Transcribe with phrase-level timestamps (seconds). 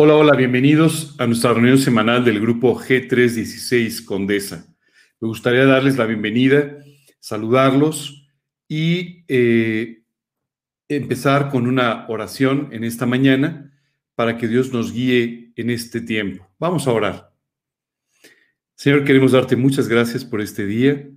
[0.00, 4.64] Hola, hola, bienvenidos a nuestra reunión semanal del grupo G316 Condesa.
[5.18, 6.78] Me gustaría darles la bienvenida,
[7.18, 8.30] saludarlos
[8.68, 10.04] y eh,
[10.86, 13.76] empezar con una oración en esta mañana
[14.14, 16.48] para que Dios nos guíe en este tiempo.
[16.60, 17.34] Vamos a orar.
[18.76, 21.10] Señor, queremos darte muchas gracias por este día.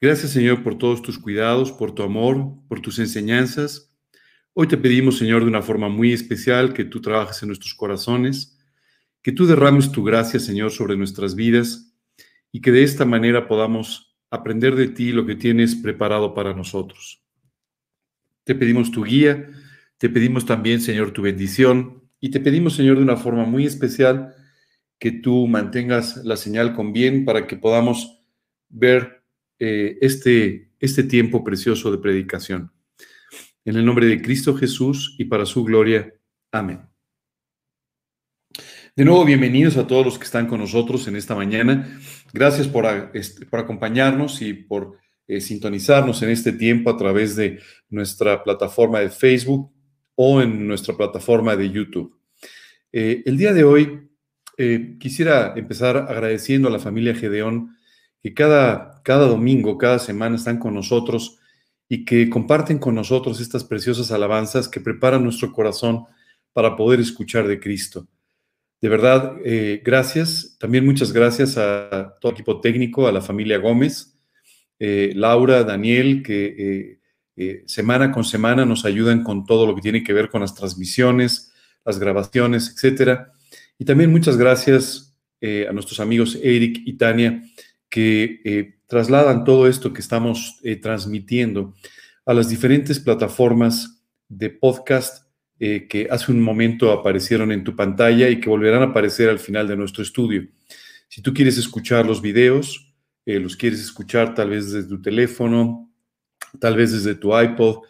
[0.00, 3.87] Gracias, Señor, por todos tus cuidados, por tu amor, por tus enseñanzas.
[4.54, 8.58] Hoy te pedimos, Señor, de una forma muy especial que tú trabajes en nuestros corazones,
[9.22, 11.94] que tú derrames tu gracia, Señor, sobre nuestras vidas
[12.50, 17.22] y que de esta manera podamos aprender de ti lo que tienes preparado para nosotros.
[18.44, 19.48] Te pedimos tu guía,
[19.98, 24.34] te pedimos también, Señor, tu bendición y te pedimos, Señor, de una forma muy especial
[24.98, 28.24] que tú mantengas la señal con bien para que podamos
[28.68, 29.22] ver
[29.58, 32.72] eh, este, este tiempo precioso de predicación.
[33.68, 36.10] En el nombre de Cristo Jesús y para su gloria.
[36.50, 36.88] Amén.
[38.96, 42.00] De nuevo, bienvenidos a todos los que están con nosotros en esta mañana.
[42.32, 47.60] Gracias por, este, acompañarnos y por eh, sintonizarnos en este tiempo a través de
[47.90, 49.70] nuestra plataforma de Facebook
[50.14, 52.18] o en nuestra plataforma de YouTube.
[52.90, 54.08] Eh, el día de hoy
[54.56, 57.76] eh, quisiera empezar agradeciendo a la familia Gedeón
[58.22, 61.37] que cada, cada domingo, cada semana están con nosotros
[61.88, 66.04] y que comparten con nosotros estas preciosas alabanzas que preparan nuestro corazón
[66.52, 68.06] para poder escuchar de Cristo.
[68.80, 70.56] De verdad, eh, gracias.
[70.58, 74.18] También muchas gracias a todo el equipo técnico, a la familia Gómez,
[74.78, 76.98] eh, Laura, Daniel, que
[77.36, 80.54] eh, semana con semana nos ayudan con todo lo que tiene que ver con las
[80.54, 81.52] transmisiones,
[81.84, 83.32] las grabaciones, etcétera.
[83.78, 87.44] Y también muchas gracias a nuestros amigos Eric y Tania,
[87.88, 91.74] que trasladan todo esto que estamos eh, transmitiendo
[92.26, 95.26] a las diferentes plataformas de podcast
[95.60, 99.38] eh, que hace un momento aparecieron en tu pantalla y que volverán a aparecer al
[99.38, 100.48] final de nuestro estudio.
[101.08, 102.94] Si tú quieres escuchar los videos,
[103.26, 105.92] eh, los quieres escuchar tal vez desde tu teléfono,
[106.58, 107.84] tal vez desde tu iPod,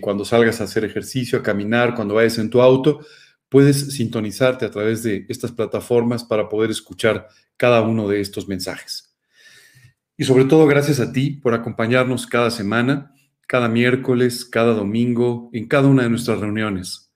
[0.00, 3.06] cuando salgas a hacer ejercicio, a caminar, cuando vayas en tu auto,
[3.48, 9.05] puedes sintonizarte a través de estas plataformas para poder escuchar cada uno de estos mensajes.
[10.16, 13.12] Y sobre todo gracias a ti por acompañarnos cada semana,
[13.46, 17.12] cada miércoles, cada domingo, en cada una de nuestras reuniones.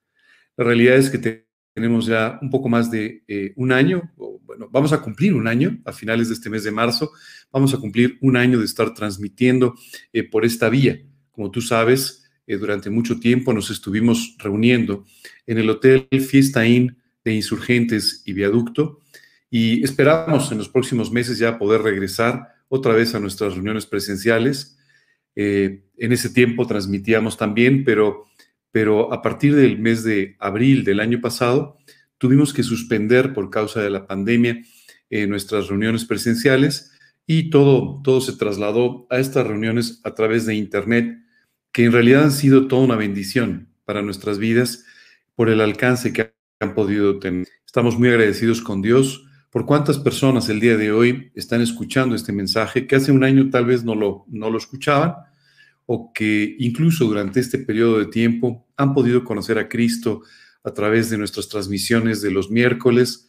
[0.56, 4.10] La realidad es que tenemos ya un poco más de eh, un año,
[4.42, 7.12] bueno, vamos a cumplir un año a finales de este mes de marzo,
[7.50, 9.74] vamos a cumplir un año de estar transmitiendo
[10.12, 11.00] eh, por esta vía.
[11.30, 15.06] Como tú sabes, eh, durante mucho tiempo nos estuvimos reuniendo
[15.46, 19.00] en el Hotel Fiesta Inn de Insurgentes y Viaducto
[19.48, 24.78] y esperamos en los próximos meses ya poder regresar otra vez a nuestras reuniones presenciales.
[25.34, 28.26] Eh, en ese tiempo transmitíamos también, pero,
[28.70, 31.76] pero a partir del mes de abril del año pasado
[32.16, 34.62] tuvimos que suspender por causa de la pandemia
[35.10, 36.92] eh, nuestras reuniones presenciales
[37.26, 41.18] y todo, todo se trasladó a estas reuniones a través de Internet,
[41.72, 44.84] que en realidad han sido toda una bendición para nuestras vidas
[45.34, 47.48] por el alcance que han podido tener.
[47.66, 52.32] Estamos muy agradecidos con Dios por cuántas personas el día de hoy están escuchando este
[52.32, 55.14] mensaje que hace un año tal vez no lo, no lo escuchaban
[55.86, 60.22] o que incluso durante este periodo de tiempo han podido conocer a Cristo
[60.62, 63.28] a través de nuestras transmisiones de los miércoles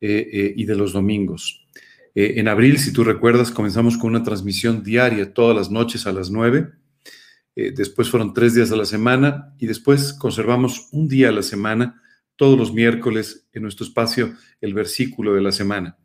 [0.00, 1.66] eh, eh, y de los domingos.
[2.14, 6.12] Eh, en abril, si tú recuerdas, comenzamos con una transmisión diaria todas las noches a
[6.12, 6.72] las nueve.
[7.56, 12.02] después fueron tres días a la semana y después conservamos un día a la semana
[12.36, 15.96] todos los miércoles en nuestro espacio el versículo de la semana.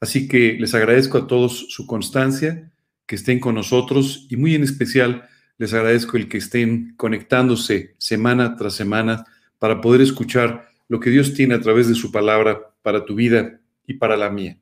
[0.00, 2.72] Así que les agradezco a todos su constancia,
[3.06, 5.28] que estén con nosotros y muy en especial
[5.60, 9.26] les agradezco el que estén conectándose semana tras semana
[9.58, 13.60] para poder escuchar lo que Dios tiene a través de su palabra para tu vida
[13.86, 14.58] y para la mía.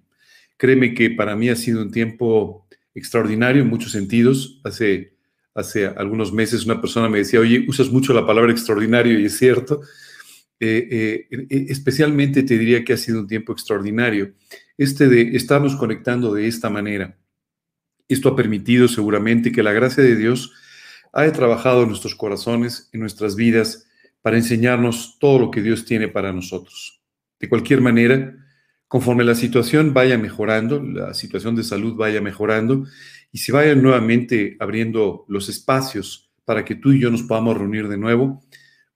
[0.57, 2.67] Créeme que para mí ha sido un tiempo
[2.97, 4.61] extraordinario en muchos sentidos.
[4.65, 5.15] Hace,
[5.55, 9.39] hace algunos meses una persona me decía, oye, usas mucho la palabra extraordinario y es
[9.39, 9.83] cierto.
[10.61, 14.35] Eh, eh, e, especialmente te diría que ha sido un tiempo extraordinario,
[14.77, 17.17] este de estarnos conectando de esta manera.
[18.09, 20.53] Esto ha permitido seguramente que la gracia de Dios
[21.13, 23.87] haya trabajado en nuestros corazones, en nuestras vidas,
[24.23, 27.03] para enseñarnos todo lo que Dios tiene para nosotros.
[27.39, 28.35] De cualquier manera,
[28.89, 32.85] conforme la situación vaya mejorando, la situación de salud vaya mejorando,
[33.31, 37.89] y se vayan nuevamente abriendo los espacios para que tú y yo nos podamos reunir
[37.89, 38.43] de nuevo,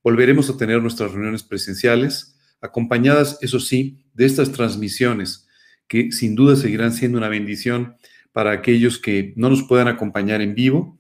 [0.03, 5.49] Volveremos a tener nuestras reuniones presenciales, acompañadas, eso sí, de estas transmisiones,
[5.89, 7.97] que sin duda seguirán siendo una bendición
[8.33, 10.99] para aquellos que no nos puedan acompañar en vivo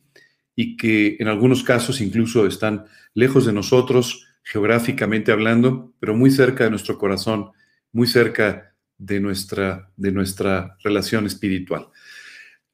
[0.54, 2.84] y que en algunos casos incluso están
[3.14, 7.50] lejos de nosotros, geográficamente hablando, pero muy cerca de nuestro corazón,
[7.92, 11.88] muy cerca de nuestra, de nuestra relación espiritual.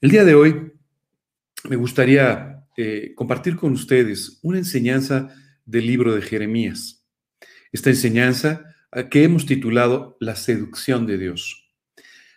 [0.01, 0.73] El día de hoy
[1.69, 5.35] me gustaría eh, compartir con ustedes una enseñanza
[5.69, 7.05] del libro de Jeremías.
[7.73, 8.65] Esta enseñanza
[9.11, 11.69] que hemos titulado La seducción de Dios.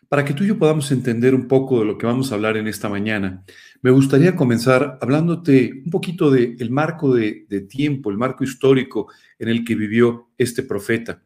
[0.09, 2.57] Para que tú y yo podamos entender un poco de lo que vamos a hablar
[2.57, 3.45] en esta mañana,
[3.81, 9.07] me gustaría comenzar hablándote un poquito del marco de, de tiempo, el marco histórico
[9.39, 11.23] en el que vivió este profeta.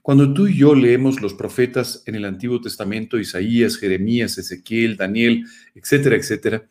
[0.00, 5.44] Cuando tú y yo leemos los profetas en el Antiguo Testamento, Isaías, Jeremías, Ezequiel, Daniel,
[5.74, 6.64] etcétera, etcétera,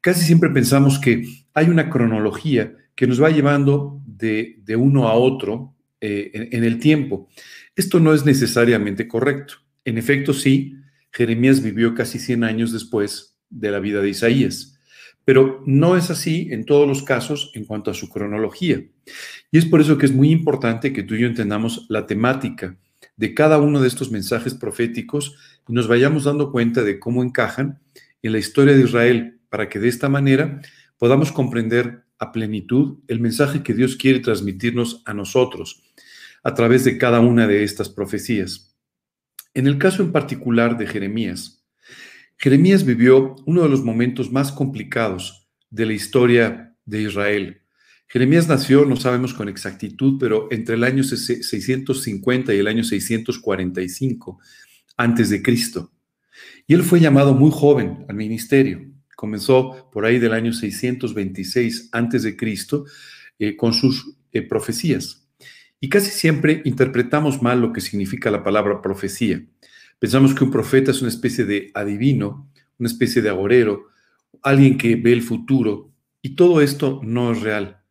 [0.00, 1.22] casi siempre pensamos que
[1.52, 6.80] hay una cronología que nos va llevando de, uno a otro eh, en, en el
[6.80, 7.28] tiempo.
[7.76, 9.54] Esto no es necesariamente correcto.
[9.84, 10.74] En efecto, sí,
[11.12, 14.78] Jeremías vivió casi 100 años después de la vida de Isaías,
[15.24, 18.82] pero no es así en todos los casos en cuanto a su cronología.
[19.50, 22.76] Y es por eso que es muy importante que tú y yo entendamos la temática
[23.16, 25.36] de cada uno de estos mensajes proféticos
[25.68, 27.80] y nos vayamos dando cuenta de cómo encajan
[28.22, 30.60] en la historia de Israel para que de esta manera
[30.98, 35.82] podamos comprender a plenitud el mensaje que Dios quiere transmitirnos a nosotros
[36.42, 38.76] a través de cada una de estas profecías.
[39.54, 41.64] En el caso en particular de Jeremías,
[42.38, 47.62] Jeremías vivió uno de los momentos más complicados de la historia de Israel.
[48.08, 54.38] Jeremías nació, no sabemos con exactitud, pero entre el año 650 y el año 645
[54.96, 55.92] antes de Cristo.
[56.66, 62.22] Y él fue llamado muy joven al ministerio comenzó por ahí del año 626 antes
[62.22, 62.84] de Cristo
[63.38, 65.26] eh, con sus eh, profecías.
[65.80, 69.44] Y casi siempre interpretamos mal lo que significa la palabra profecía.
[69.98, 73.86] Pensamos que un profeta es una especie de adivino, una especie de agorero,
[74.42, 75.90] alguien que ve el futuro,
[76.22, 77.82] y todo esto no es real.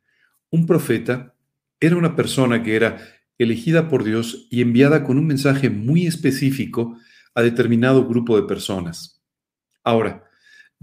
[0.51, 1.36] Un profeta
[1.80, 2.98] era una persona que era
[3.38, 6.98] elegida por Dios y enviada con un mensaje muy específico
[7.33, 9.21] a determinado grupo de personas.
[9.83, 10.25] Ahora,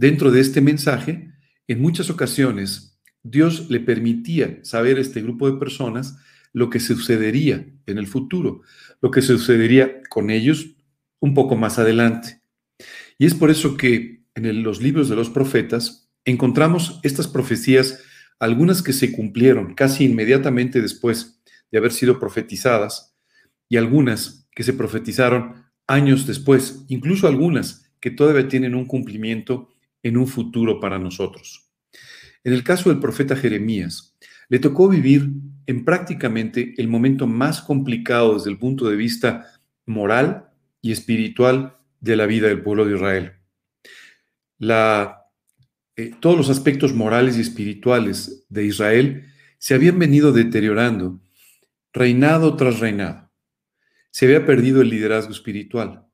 [0.03, 1.31] Dentro de este mensaje,
[1.69, 6.17] en muchas ocasiones, Dios le permitía saber a este grupo de personas
[6.53, 8.63] lo que sucedería en el futuro,
[9.01, 10.75] lo que sucedería con ellos
[11.21, 12.43] un poco más adelante.
[13.17, 18.03] Y es por eso que en los libros de los profetas encontramos estas profecías,
[18.41, 21.41] algunas que se cumplieron casi inmediatamente después
[21.71, 23.15] de haber sido profetizadas,
[23.69, 29.72] y algunas que se profetizaron años después, incluso algunas que todavía tienen un cumplimiento
[30.03, 31.71] en un futuro para nosotros.
[32.45, 34.17] En el caso del profeta Jeremías,
[34.49, 35.31] le tocó vivir
[35.67, 39.47] en prácticamente el momento más complicado desde el punto de vista
[39.87, 40.51] moral
[40.81, 43.33] y espiritual de la vida del pueblo de Israel.
[45.97, 49.27] Eh, todos los aspectos morales y espirituales de Israel
[49.59, 51.21] se habían venido deteriorando,
[51.93, 53.31] reinado tras reinado.
[54.11, 56.07] Se había perdido el liderazgo espiritual.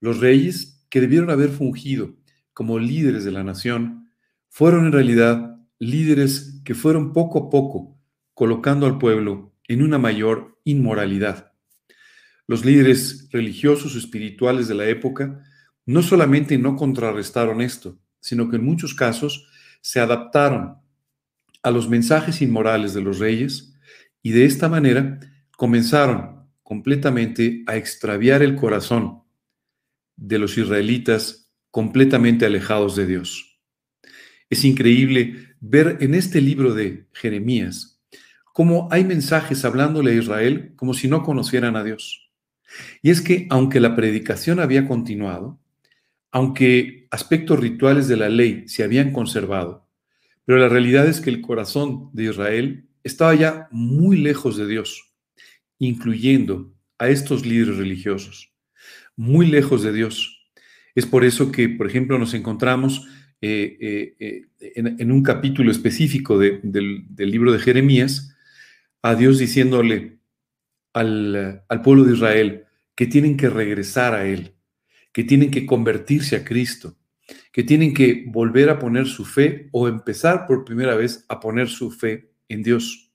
[0.00, 2.14] Los reyes que debieron haber fungido
[2.56, 4.10] como líderes de la nación,
[4.48, 8.00] fueron en realidad líderes que fueron poco a poco
[8.32, 11.52] colocando al pueblo en una mayor inmoralidad.
[12.46, 15.44] Los líderes religiosos o espirituales de la época
[15.84, 19.50] no solamente no contrarrestaron esto, sino que en muchos casos
[19.82, 20.78] se adaptaron
[21.62, 23.74] a los mensajes inmorales de los reyes
[24.22, 25.20] y de esta manera
[25.58, 29.24] comenzaron completamente a extraviar el corazón
[30.16, 31.45] de los israelitas
[31.76, 33.60] completamente alejados de Dios.
[34.48, 38.00] Es increíble ver en este libro de Jeremías
[38.54, 42.32] cómo hay mensajes hablándole a Israel como si no conocieran a Dios.
[43.02, 45.60] Y es que aunque la predicación había continuado,
[46.30, 49.86] aunque aspectos rituales de la ley se habían conservado,
[50.46, 55.12] pero la realidad es que el corazón de Israel estaba ya muy lejos de Dios,
[55.78, 58.50] incluyendo a estos líderes religiosos,
[59.14, 60.35] muy lejos de Dios.
[60.96, 63.06] Es por eso que, por ejemplo, nos encontramos
[63.42, 68.34] eh, eh, eh, en, un capítulo específico del, libro de Jeremías
[69.02, 70.20] a Dios diciéndole
[70.94, 74.54] al, pueblo de Israel que tienen que regresar a Él,
[75.12, 76.96] que tienen que convertirse a Cristo,
[77.52, 81.68] que tienen que volver a poner su fe o empezar por primera vez a poner
[81.68, 83.12] su fe en Dios.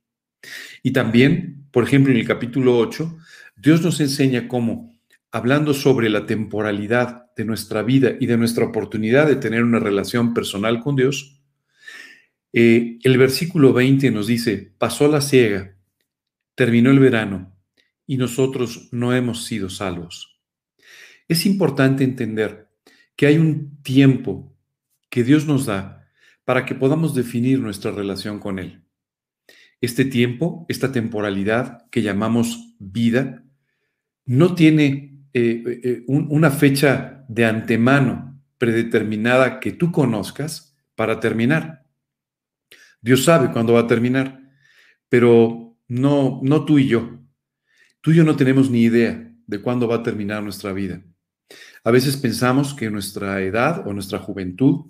[0.83, 3.17] Y también, por ejemplo, en el capítulo 8,
[3.55, 4.95] Dios nos enseña cómo,
[5.31, 10.33] hablando sobre la temporalidad de nuestra vida y de nuestra oportunidad de tener una relación
[10.33, 11.41] personal con Dios,
[12.53, 15.77] eh, el versículo 20 nos dice, pasó la ciega,
[16.55, 17.55] terminó el verano
[18.05, 20.41] y nosotros no hemos sido salvos.
[21.27, 22.69] Es importante entender
[23.15, 24.53] que hay un tiempo
[25.09, 26.07] que Dios nos da
[26.43, 28.81] para que podamos definir nuestra relación con Él.
[29.79, 33.43] este tiempo, esta temporalidad que llamamos vida,
[34.25, 41.85] no tiene eh, eh, una fecha de antemano predeterminada que tú conozcas para terminar.
[43.01, 44.41] Dios sabe cuándo va a terminar,
[45.07, 47.21] pero no, no tú y yo.
[48.01, 51.01] Tú y yo no tenemos ni idea de cuándo va a terminar nuestra vida.
[51.85, 54.87] A veces pensamos que nuestra edad o nuestra juventud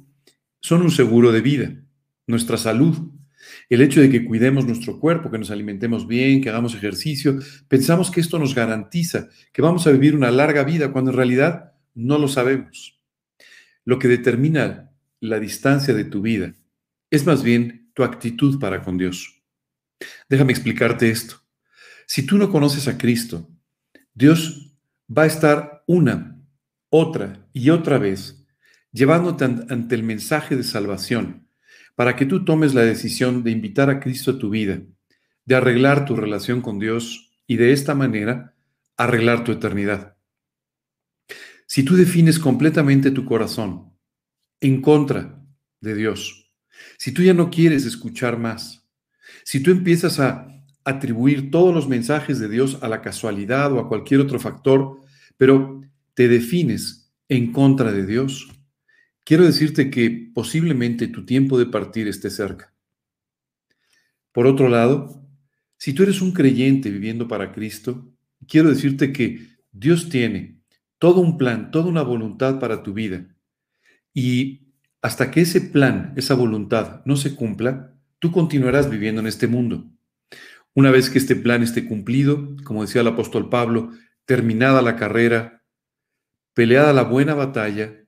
[0.60, 1.76] son un seguro de vida,
[2.26, 2.98] nuestra salud,
[3.70, 8.10] el hecho de que cuidemos nuestro cuerpo, que nos alimentemos bien, que hagamos ejercicio, pensamos
[8.10, 12.18] que esto nos garantiza que vamos a vivir una larga vida cuando en realidad no
[12.18, 13.00] lo sabemos.
[13.86, 16.54] Lo que determina la distancia de tu vida
[17.10, 19.42] es más bien tu actitud para con Dios.
[20.30, 21.36] Déjame explicarte esto.
[22.06, 23.50] Si tú no conoces a Cristo,
[24.14, 24.76] Dios
[25.16, 26.40] va a estar una,
[26.90, 28.46] otra y otra vez
[28.92, 31.48] llevándote ante el mensaje de salvación
[31.96, 34.82] para que tú tomes la decisión de invitar a Cristo a tu vida,
[35.46, 38.56] de arreglar tu relación con Dios y de esta manera
[38.98, 40.18] arreglar tu eternidad.
[41.74, 43.94] Si tú defines completamente tu corazón
[44.60, 45.42] en contra
[45.80, 46.52] de Dios,
[46.98, 48.86] si tú ya no quieres escuchar más,
[49.46, 50.50] si tú empiezas a
[50.84, 54.98] atribuir todos los mensajes de Dios a la casualidad o a cualquier otro factor,
[55.38, 55.80] pero
[56.14, 58.50] te defines en contra de Dios,
[59.24, 62.74] quiero decirte que posiblemente tu tiempo de partir esté cerca.
[64.34, 65.26] Por otro lado,
[65.78, 68.14] si tú eres un creyente viviendo para Cristo,
[68.46, 70.61] quiero decirte que Dios tiene
[71.02, 73.26] todo un plan, toda una voluntad para tu vida.
[74.14, 74.68] Y
[75.02, 79.92] hasta que ese plan, esa voluntad no se cumpla, tú continuarás viviendo en este mundo.
[80.76, 83.90] Una vez que este plan esté cumplido, como decía el apóstol Pablo,
[84.26, 85.64] terminada la carrera,
[86.54, 88.06] peleada la buena batalla,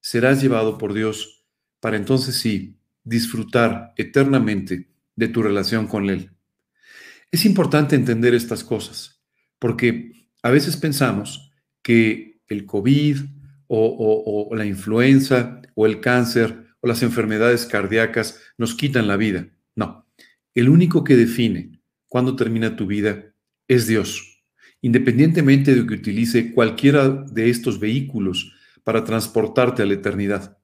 [0.00, 1.46] serás llevado por Dios
[1.78, 6.32] para entonces sí disfrutar eternamente de tu relación con Él.
[7.30, 9.22] Es importante entender estas cosas,
[9.60, 13.18] porque a veces pensamos que el COVID
[13.66, 19.48] o, la influenza o el cáncer o las enfermedades cardíacas nos quitan la vida.
[19.74, 20.06] No,
[20.54, 23.34] el único que define cuándo termina tu vida
[23.68, 24.44] es Dios,
[24.82, 28.52] independientemente de que utilice cualquiera de estos vehículos
[28.84, 30.58] para transportarte a la eternidad,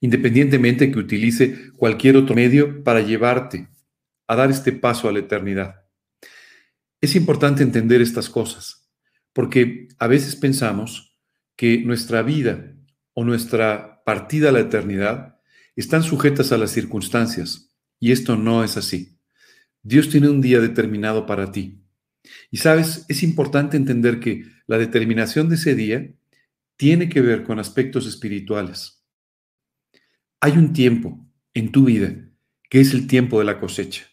[0.00, 3.68] independientemente que utilice cualquier otro medio para llevarte
[4.28, 5.86] a dar este paso a la eternidad.
[7.00, 8.88] Es importante entender estas cosas,
[9.32, 11.07] porque a veces pensamos
[11.58, 12.72] que nuestra vida
[13.14, 15.40] o nuestra partida a la eternidad
[15.74, 19.18] están sujetas a las circunstancias, y esto no es así.
[19.82, 21.82] Dios tiene un día determinado para ti.
[22.52, 26.14] Y sabes, es importante entender que la determinación de ese día
[26.76, 29.04] tiene que ver con aspectos espirituales.
[30.40, 32.14] Hay un tiempo en tu vida
[32.70, 34.06] que es el tiempo de la cosecha.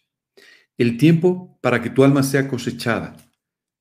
[0.78, 3.16] El tiempo para que tu alma sea cosechada,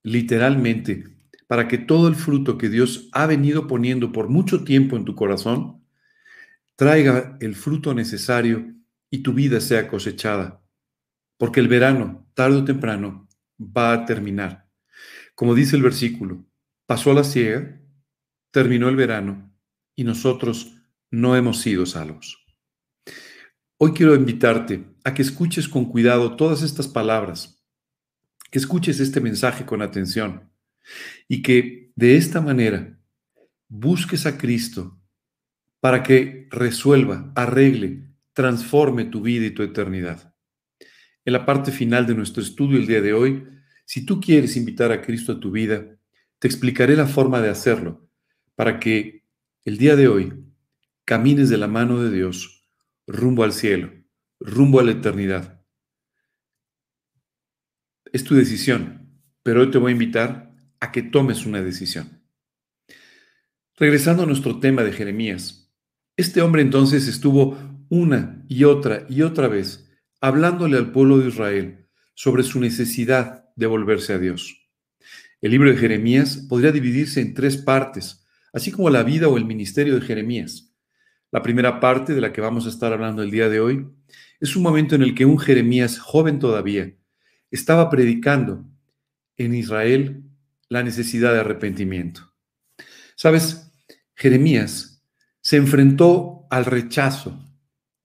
[0.04, 1.15] literalmente,
[1.48, 5.16] para que todo el fruto que Dios ha venido poniendo por mucho tiempo en tu
[5.16, 5.84] corazón,
[6.76, 8.74] traiga el fruto necesario
[9.10, 10.64] y tu vida sea cosechada.
[11.38, 13.28] Porque el verano, tarde o temprano,
[13.60, 14.68] va a terminar.
[15.36, 16.46] Como dice el versículo,
[16.86, 17.82] pasó la ciega
[18.56, 19.54] terminó el verano
[19.98, 20.78] y nosotros
[21.12, 22.38] no hemos sido salvos.
[23.78, 27.62] Hoy quiero invitarte a que escuches con cuidado todas estas palabras,
[28.50, 30.55] que escuches este mensaje con atención
[31.28, 33.00] y que de esta manera
[33.68, 35.00] busques a Cristo
[35.80, 40.34] para que resuelva, arregle, transforme tu vida y tu eternidad.
[41.24, 43.48] En la parte final de nuestro estudio el día de hoy,
[43.86, 45.98] si tú quieres invitar a Cristo a tu vida,
[46.40, 48.10] te explicaré la forma de hacerlo
[48.56, 49.26] para que
[49.64, 50.34] el día de hoy
[51.06, 52.68] camines de la mano de Dios
[53.08, 53.92] rumbo al cielo,
[54.40, 55.64] rumbo a la eternidad.
[58.12, 60.55] Es tu decisión, pero hoy te voy a invitar
[60.86, 62.22] a que tomes una decisión.
[63.76, 65.74] Regresando a nuestro tema de Jeremías,
[66.16, 67.58] este hombre entonces estuvo
[67.90, 69.90] una y otra y otra vez
[70.22, 74.70] hablándole al pueblo de Israel sobre su necesidad de volverse a Dios.
[75.42, 79.46] El libro de Jeremías podría dividirse en tres partes, así como la vida o el
[79.46, 80.72] ministerio de Jeremías.
[81.32, 83.88] La primera parte de la que vamos a estar hablando el día de hoy
[84.40, 86.94] es un momento en el que un Jeremías joven todavía
[87.50, 88.66] estaba predicando
[89.36, 90.26] en Israel
[90.70, 92.34] la necesidad de arrepentimiento.
[93.16, 93.72] Sabes,
[94.16, 95.04] Jeremías
[95.42, 97.40] se enfrentó al rechazo,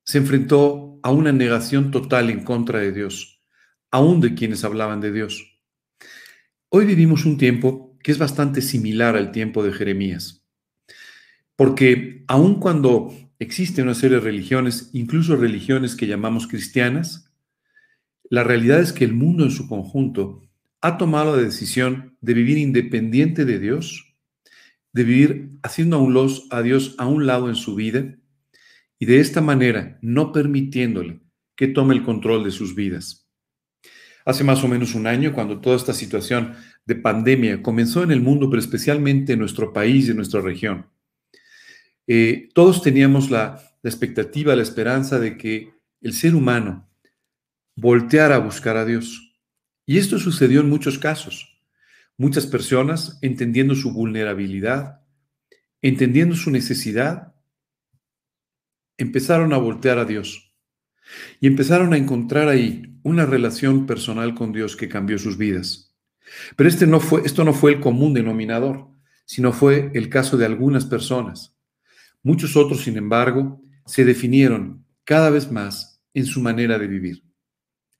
[0.03, 3.41] se enfrentó a una negación total en contra de Dios,
[3.89, 5.59] aún de quienes hablaban de Dios.
[6.69, 10.45] Hoy vivimos un tiempo que es bastante similar al tiempo de Jeremías.
[11.55, 17.31] Porque aun cuando existe una serie de religiones, incluso religiones que llamamos cristianas,
[18.29, 20.41] la realidad es que el mundo en su conjunto
[20.81, 24.15] ha tomado la decisión de vivir independiente de Dios,
[24.93, 28.17] de vivir haciendo a, un a Dios a un lado en su vida
[28.99, 31.21] y de esta manera no permitiéndole
[31.55, 33.27] que tome el control de sus vidas.
[34.25, 36.53] Hace más o menos un año, cuando toda esta situación
[36.85, 40.87] de pandemia comenzó en el mundo, pero especialmente en nuestro país y en nuestra región,
[42.07, 46.89] eh, todos teníamos la expectativa, la esperanza de que el ser humano
[47.75, 49.30] volteara a buscar a Dios.
[49.91, 51.61] Y esto sucedió en muchos casos.
[52.15, 55.01] Muchas personas, entendiendo su vulnerabilidad,
[55.81, 57.35] entendiendo su necesidad,
[58.97, 60.55] empezaron a voltear a Dios
[61.41, 65.93] y empezaron a encontrar ahí una relación personal con Dios que cambió sus vidas.
[66.55, 68.87] Pero este no fue, esto no fue el común denominador,
[69.25, 71.53] sino fue el caso de algunas personas.
[72.23, 77.30] Muchos otros, sin embargo, se definieron cada vez más en su manera de vivir.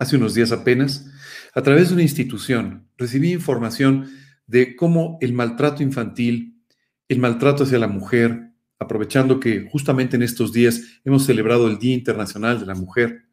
[0.02, 1.12] Hace unos días apenas,
[1.54, 4.10] a través de una institución, recibí información
[4.48, 6.60] de cómo el maltrato infantil,
[7.08, 11.94] el maltrato hacia la mujer, aprovechando que justamente en estos días hemos celebrado el Día
[11.94, 13.28] Internacional de la Mujer,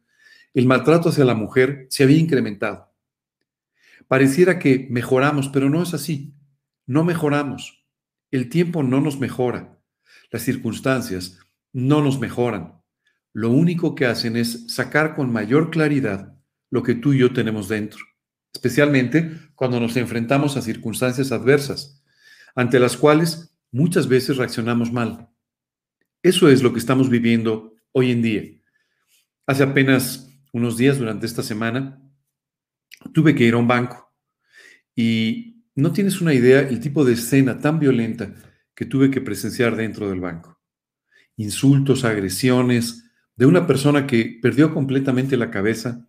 [0.53, 2.93] el maltrato hacia la mujer se había incrementado.
[4.07, 6.35] Pareciera que mejoramos, pero no es así.
[6.85, 7.83] No mejoramos.
[8.29, 9.79] El tiempo no nos mejora.
[10.29, 11.39] Las circunstancias
[11.73, 12.79] no nos mejoran.
[13.33, 16.38] Lo único que hacen es sacar con mayor claridad
[16.69, 17.99] lo que tú y yo tenemos dentro,
[18.53, 22.03] especialmente cuando nos enfrentamos a circunstancias adversas,
[22.55, 25.29] ante las cuales muchas veces reaccionamos mal.
[26.21, 28.43] Eso es lo que estamos viviendo hoy en día.
[29.45, 32.01] Hace apenas unos días, durante esta semana,
[33.13, 34.13] tuve que ir a un banco
[34.95, 38.33] y no tienes una idea el tipo de escena tan violenta
[38.75, 40.59] que tuve que presenciar dentro del banco.
[41.37, 46.08] Insultos, agresiones de una persona que perdió completamente la cabeza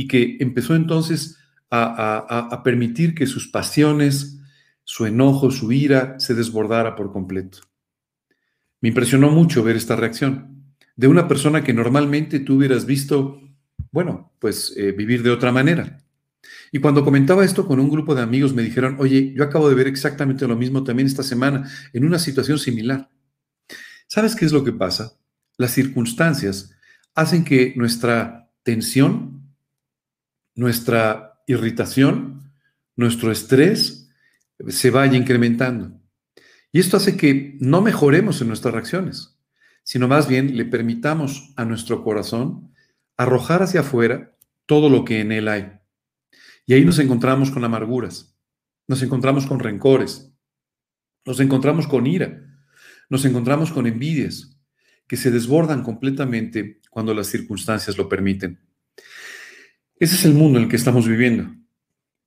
[0.00, 1.36] y que empezó entonces
[1.70, 4.40] a, permitir que sus pasiones,
[4.82, 7.58] su enojo, su ira se desbordara por completo.
[8.80, 10.64] Me impresionó mucho ver esta reacción
[10.96, 13.42] de una persona que normalmente tú hubieras visto,
[13.92, 16.02] bueno, pues eh, vivir de otra manera.
[16.72, 19.74] Y cuando comentaba esto con un grupo de amigos me dijeron, oye, yo acabo de
[19.74, 23.10] ver exactamente lo mismo también esta semana en una situación similar.
[24.06, 25.12] ¿Sabes qué es lo que pasa?
[25.58, 26.70] Las circunstancias
[27.14, 29.39] hacen que nuestra tensión,
[30.60, 32.52] nuestra irritación,
[32.94, 34.10] nuestro estrés
[34.68, 35.98] se vaya incrementando.
[36.70, 39.40] Y esto hace que no mejoremos en nuestras reacciones,
[39.84, 42.74] sino más bien le permitamos a nuestro corazón
[43.16, 45.72] arrojar hacia afuera todo lo que en él hay.
[46.66, 48.36] Y ahí nos encontramos con amarguras,
[48.86, 50.30] nos encontramos con rencores,
[51.24, 52.38] nos encontramos con ira,
[53.08, 54.60] nos encontramos con envidias
[55.08, 58.60] que se desbordan completamente cuando las circunstancias lo permiten.
[60.00, 61.54] Ese es el mundo en el que estamos viviendo.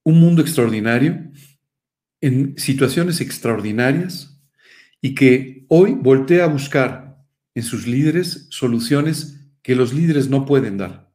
[0.03, 1.31] Un mundo extraordinario,
[2.21, 4.39] en situaciones extraordinarias,
[5.01, 7.17] y que hoy voltea a buscar
[7.55, 11.11] en sus líderes soluciones que los líderes no pueden dar,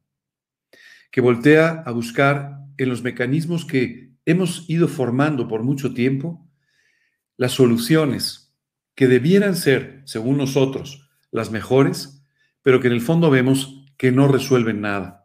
[1.12, 6.51] que voltea a buscar en los mecanismos que hemos ido formando por mucho tiempo
[7.37, 8.53] las soluciones
[8.97, 12.25] que debieran ser, según nosotros, las mejores,
[12.62, 15.17] pero que en el fondo vemos que no resuelven nada.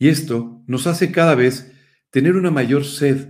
[0.00, 1.72] Y esto nos hace cada vez
[2.08, 3.28] tener una mayor sed,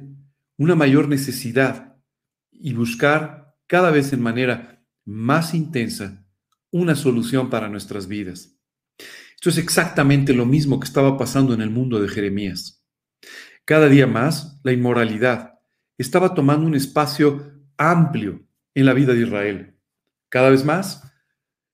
[0.57, 1.97] una mayor necesidad
[2.53, 6.25] y buscar cada vez en manera más intensa
[6.71, 8.57] una solución para nuestras vidas.
[9.35, 12.87] Esto es exactamente lo mismo que estaba pasando en el mundo de Jeremías.
[13.65, 15.59] Cada día más, la inmoralidad
[15.99, 19.77] estaba tomando un espacio amplio en la vida de Israel.
[20.29, 21.03] Cada vez más,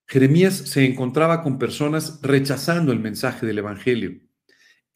[0.06, 4.25] Jeremías se encontraba con personas rechazando el mensaje del Evangelio,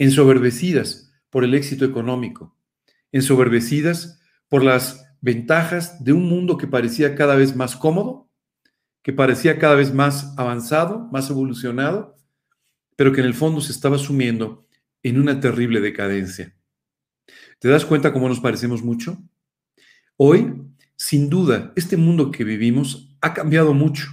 [0.00, 2.56] ensoberbecidas por el éxito económico,
[3.12, 8.30] ensoberbecidas por las ventajas de un mundo que parecía cada vez más cómodo,
[9.02, 12.16] que parecía cada vez más avanzado, más evolucionado,
[12.96, 14.66] pero que en el fondo se estaba sumiendo
[15.02, 16.56] en una terrible decadencia.
[17.58, 19.18] ¿Te das cuenta cómo nos parecemos mucho?
[20.16, 20.62] Hoy,
[20.96, 24.08] sin duda, este mundo que vivimos ha cambiado mucho.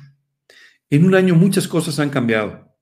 [0.90, 2.76] En un año muchas cosas han cambiado.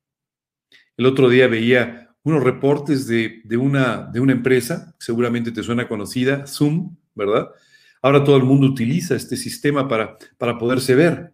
[0.98, 6.48] El otro día veía unos reportes de, una, de una empresa, seguramente te suena conocida,
[6.48, 7.50] Zoom, ¿verdad?
[8.02, 11.34] Ahora todo el mundo utiliza este sistema para, para poderse ver.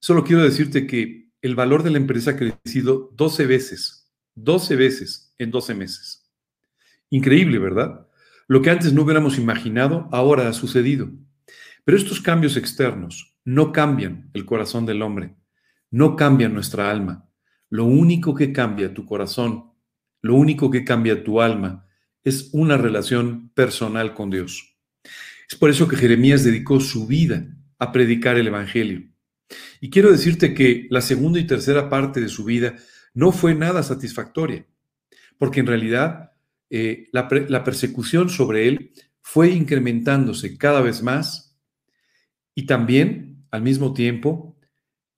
[0.00, 5.34] Solo quiero decirte que el valor de la empresa ha crecido 12 veces, 12 veces
[5.36, 6.30] en 12 meses.
[7.10, 8.08] Increíble, ¿verdad?
[8.48, 11.10] Lo que antes no hubiéramos imaginado, ahora ha sucedido.
[11.84, 15.34] Pero estos cambios externos no cambian el corazón del hombre,
[15.90, 17.28] no cambian nuestra alma.
[17.68, 19.73] Lo único que cambia tu corazón,
[20.24, 21.86] lo único que cambia tu alma
[22.22, 24.74] es una relación personal con Dios.
[25.50, 27.46] Es por eso que Jeremías dedicó su vida
[27.78, 29.06] a predicar el Evangelio.
[29.82, 32.74] Y quiero decirte que la segunda y tercera parte de su vida
[33.12, 34.66] no fue nada satisfactoria,
[35.36, 36.32] porque en realidad
[36.70, 41.54] eh, la, la persecución sobre él fue incrementándose cada vez más
[42.54, 44.58] y también, al mismo tiempo,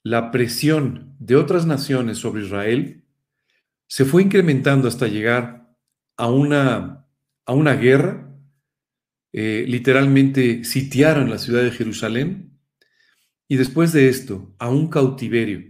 [0.03, 3.06] la presión de otras naciones sobre Israel
[3.89, 5.77] se fue incrementando hasta llegar
[6.17, 7.07] a una,
[7.45, 8.23] a una guerra.
[9.33, 12.59] Eh, literalmente sitiaron la ciudad de Jerusalén
[13.49, 15.63] y después de esto a un cautiverio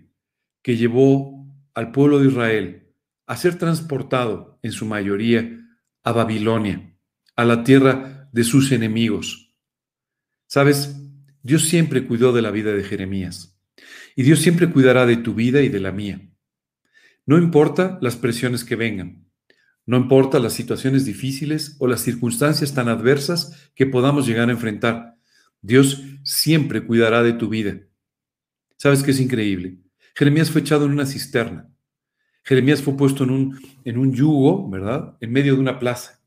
[0.63, 2.95] que llevó al pueblo de Israel
[3.27, 5.61] a ser transportado en su mayoría
[6.05, 6.97] a Babilonia,
[7.35, 9.55] a la tierra de sus enemigos.
[10.47, 10.97] Sabes,
[11.43, 13.59] Dios siempre cuidó de la vida de Jeremías
[14.15, 16.21] y Dios siempre cuidará de tu vida y de la mía.
[17.27, 19.27] No importa las presiones que vengan,
[19.85, 25.17] no importa las situaciones difíciles o las circunstancias tan adversas que podamos llegar a enfrentar,
[25.61, 27.81] Dios siempre cuidará de tu vida.
[28.77, 29.79] ¿Sabes qué es increíble?
[30.15, 31.69] Jeremías fue echado en una cisterna.
[32.43, 35.17] Jeremías fue puesto en un, en un yugo, ¿verdad?
[35.21, 36.21] En medio de una plaza.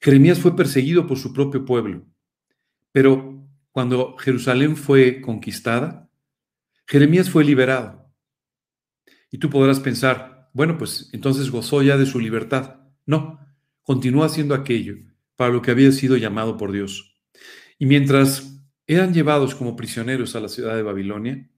[0.00, 2.06] Jeremías fue perseguido por su propio pueblo.
[2.92, 6.10] Pero cuando Jerusalén fue conquistada,
[6.86, 8.07] Jeremías fue liberado.
[9.30, 12.80] Y tú podrás pensar, bueno, pues entonces gozó ya de su libertad.
[13.06, 13.40] No,
[13.82, 14.96] continuó haciendo aquello
[15.36, 17.16] para lo que había sido llamado por Dios.
[17.78, 21.48] Y mientras eran llevados como prisioneros a la ciudad de Babilonia,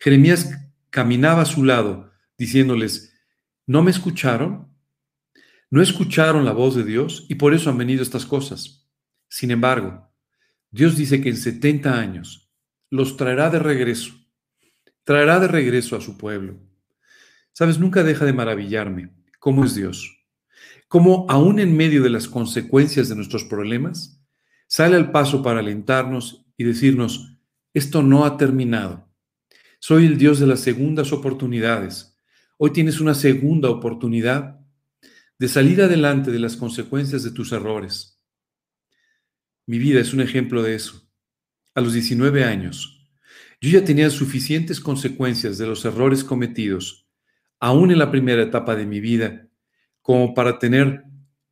[0.00, 0.50] Jeremías
[0.90, 3.12] caminaba a su lado diciéndoles,
[3.66, 4.68] ¿no me escucharon?
[5.68, 7.26] ¿No escucharon la voz de Dios?
[7.28, 8.88] Y por eso han venido estas cosas.
[9.28, 10.10] Sin embargo,
[10.70, 12.52] Dios dice que en 70 años
[12.90, 14.14] los traerá de regreso,
[15.04, 16.60] traerá de regreso a su pueblo.
[17.58, 20.26] Sabes, nunca deja de maravillarme cómo es Dios.
[20.88, 24.22] Cómo aún en medio de las consecuencias de nuestros problemas,
[24.66, 27.38] sale al paso para alentarnos y decirnos,
[27.72, 29.10] esto no ha terminado.
[29.78, 32.20] Soy el Dios de las segundas oportunidades.
[32.58, 34.60] Hoy tienes una segunda oportunidad
[35.38, 38.22] de salir adelante de las consecuencias de tus errores.
[39.64, 41.10] Mi vida es un ejemplo de eso.
[41.74, 43.08] A los 19 años,
[43.62, 47.05] yo ya tenía suficientes consecuencias de los errores cometidos
[47.60, 49.48] aún en la primera etapa de mi vida,
[50.02, 51.04] como para tener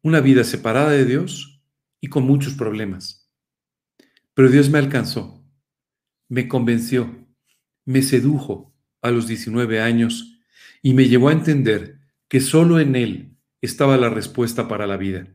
[0.02, 1.62] una vida separada de Dios
[2.00, 3.30] y con muchos problemas.
[4.34, 5.44] Pero Dios me alcanzó,
[6.28, 7.26] me convenció,
[7.84, 10.38] me sedujo a los 19 años
[10.82, 15.34] y me llevó a entender que solo en Él estaba la respuesta para la vida.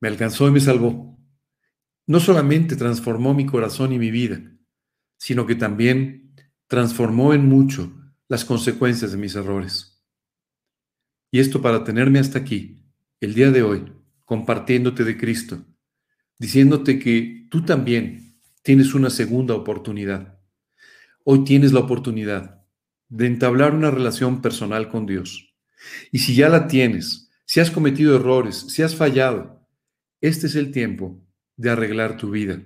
[0.00, 1.18] Me alcanzó y me salvó.
[2.06, 4.40] No solamente transformó mi corazón y mi vida,
[5.18, 6.34] sino que también
[6.68, 7.97] transformó en mucho
[8.28, 10.02] las consecuencias de mis errores.
[11.30, 12.84] Y esto para tenerme hasta aquí,
[13.20, 13.92] el día de hoy,
[14.24, 15.64] compartiéndote de Cristo,
[16.38, 20.38] diciéndote que tú también tienes una segunda oportunidad.
[21.24, 22.66] Hoy tienes la oportunidad
[23.08, 25.54] de entablar una relación personal con Dios.
[26.12, 29.66] Y si ya la tienes, si has cometido errores, si has fallado,
[30.20, 31.18] este es el tiempo
[31.56, 32.62] de arreglar tu vida.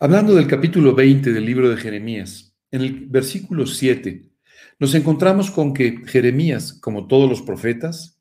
[0.00, 4.32] Hablando del capítulo 20 del libro de Jeremías, en el versículo 7,
[4.80, 8.20] nos encontramos con que Jeremías, como todos los profetas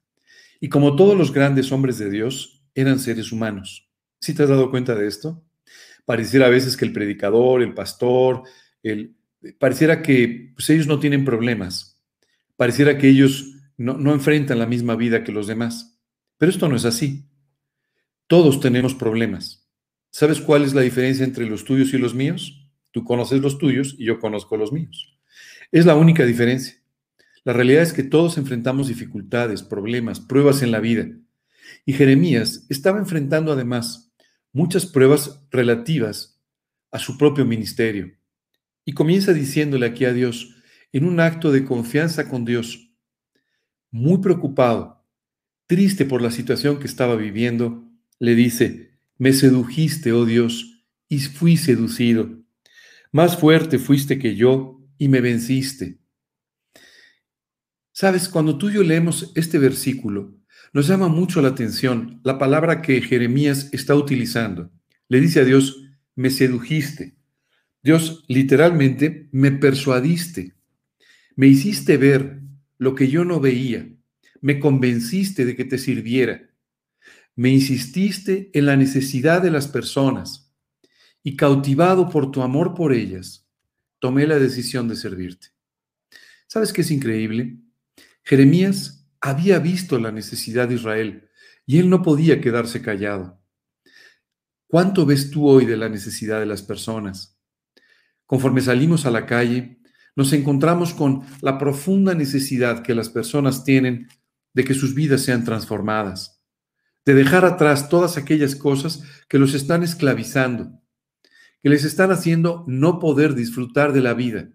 [0.60, 3.90] y como todos los grandes hombres de Dios, eran seres humanos.
[4.20, 5.44] ¿Sí te has dado cuenta de esto?
[6.06, 8.44] Pareciera a veces que el predicador, el pastor,
[8.84, 9.16] el,
[9.58, 12.00] pareciera que pues, ellos no tienen problemas.
[12.58, 16.00] Pareciera que ellos no, no enfrentan la misma vida que los demás.
[16.38, 17.26] Pero esto no es así.
[18.28, 19.68] Todos tenemos problemas.
[20.12, 22.61] ¿Sabes cuál es la diferencia entre los tuyos y los míos?
[22.92, 25.18] Tú conoces los tuyos y yo conozco los míos.
[25.72, 26.76] Es la única diferencia.
[27.44, 31.08] La realidad es que todos enfrentamos dificultades, problemas, pruebas en la vida.
[31.86, 34.12] Y Jeremías estaba enfrentando además
[34.54, 36.40] muchas pruebas relativas
[36.92, 38.12] a su propio ministerio.
[38.86, 40.56] Y comienza diciéndole aquí a Dios,
[40.92, 42.94] en un acto de confianza con Dios,
[43.92, 45.06] muy preocupado,
[45.68, 47.88] triste por la situación que estaba viviendo,
[48.20, 52.41] le dice, me sedujiste, oh Dios, y fui seducido.
[53.14, 56.00] Más fuerte fuiste que yo y me venciste.
[57.92, 60.40] Sabes, cuando tú y yo leemos este versículo,
[60.72, 64.72] nos llama mucho la atención la palabra que Jeremías está utilizando.
[65.10, 65.84] Le dice a Dios,
[66.16, 67.18] me sedujiste.
[67.84, 70.56] Dios literalmente me persuadiste.
[71.36, 72.40] Me hiciste ver
[72.78, 73.90] lo que yo no veía.
[74.40, 76.50] Me convenciste de que te sirviera.
[77.36, 80.51] Me insististe en la necesidad de las personas
[81.24, 83.48] y cautivado por tu amor por ellas,
[84.00, 85.50] tomé la decisión de servirte.
[86.48, 87.58] ¿Sabes qué es increíble?
[88.24, 91.30] Jeremías había visto la necesidad de Israel
[91.66, 93.40] y él no podía quedarse callado.
[94.68, 97.38] ¿Cuánto ves tú hoy de la necesidad de las personas?
[98.26, 99.80] Conforme salimos a la calle,
[100.16, 104.08] nos encontramos con la profunda necesidad que las personas tienen
[104.54, 106.42] de que sus vidas sean transformadas,
[107.06, 110.81] de dejar atrás todas aquellas cosas que los están esclavizando,
[111.62, 114.50] que les están haciendo no poder disfrutar de la vida.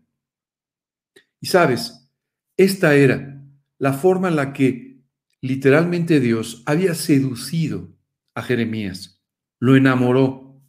[1.40, 2.10] Y sabes,
[2.56, 3.42] esta era
[3.78, 5.04] la forma en la que
[5.40, 7.94] literalmente Dios había seducido
[8.34, 9.22] a Jeremías,
[9.60, 10.62] lo enamoró,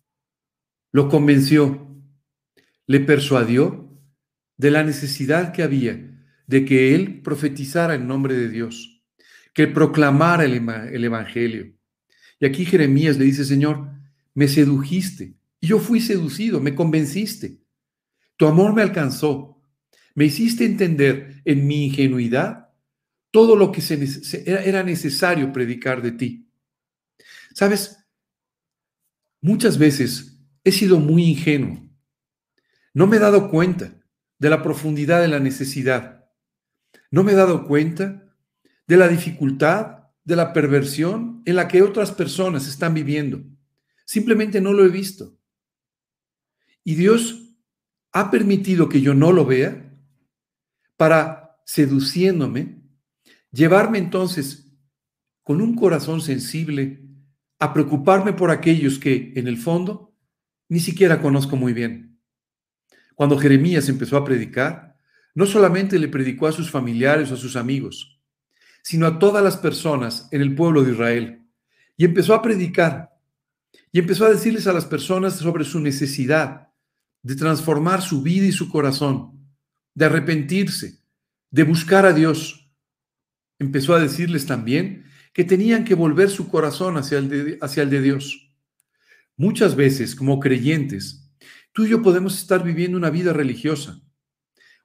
[0.91, 1.87] lo convenció,
[2.85, 3.99] le persuadió
[4.57, 6.07] de la necesidad que había
[6.47, 9.03] de que él profetizara en nombre de Dios,
[9.53, 11.73] que proclamara el, el Evangelio.
[12.39, 13.91] Y aquí Jeremías le dice, Señor,
[14.33, 17.61] me sedujiste, yo fui seducido, me convenciste.
[18.37, 19.61] Tu amor me alcanzó,
[20.13, 22.69] me hiciste entender en mi ingenuidad
[23.31, 23.81] todo lo que
[24.45, 26.51] era necesario predicar de ti.
[27.53, 27.97] Sabes,
[29.41, 31.87] muchas veces he sido muy ingenuo.
[32.93, 33.99] No me he dado cuenta
[34.39, 36.25] de la profundidad de la necesidad.
[37.11, 38.33] No me he dado cuenta
[38.87, 43.43] de la dificultad, de la perversión en la que otras personas están viviendo.
[44.05, 45.36] Simplemente no lo he visto.
[46.87, 47.43] Y Dios
[48.13, 49.93] ha permitido que yo no lo vea
[50.95, 52.81] para, seduciéndome,
[53.51, 54.71] llevarme entonces
[55.43, 57.03] con un corazón sensible
[57.59, 60.15] a preocuparme por aquellos que, en el fondo,
[60.69, 62.21] ni siquiera conozco muy bien.
[63.15, 64.95] Cuando Jeremías empezó a predicar,
[65.35, 68.21] no solamente le predicó a sus familiares o a sus amigos,
[68.81, 71.49] sino a todas las personas en el pueblo de Israel.
[71.97, 73.09] Y empezó a predicar
[73.91, 76.66] y empezó a decirles a las personas sobre su necesidad
[77.21, 79.47] de transformar su vida y su corazón,
[79.93, 80.99] de arrepentirse,
[81.51, 82.71] de buscar a Dios.
[83.59, 87.29] Empezó a decirles también que tenían que volver su corazón hacia el
[87.89, 88.51] de, Dios.
[89.35, 91.27] Muchas veces, como creyentes,
[91.77, 94.01] Tú y yo podemos estar viviendo una vida religiosa,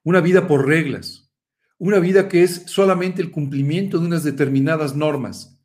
[0.03, 1.33] una vida por reglas,
[1.79, 5.59] una vida que es solamente el cumplimiento de unas determinadas normas,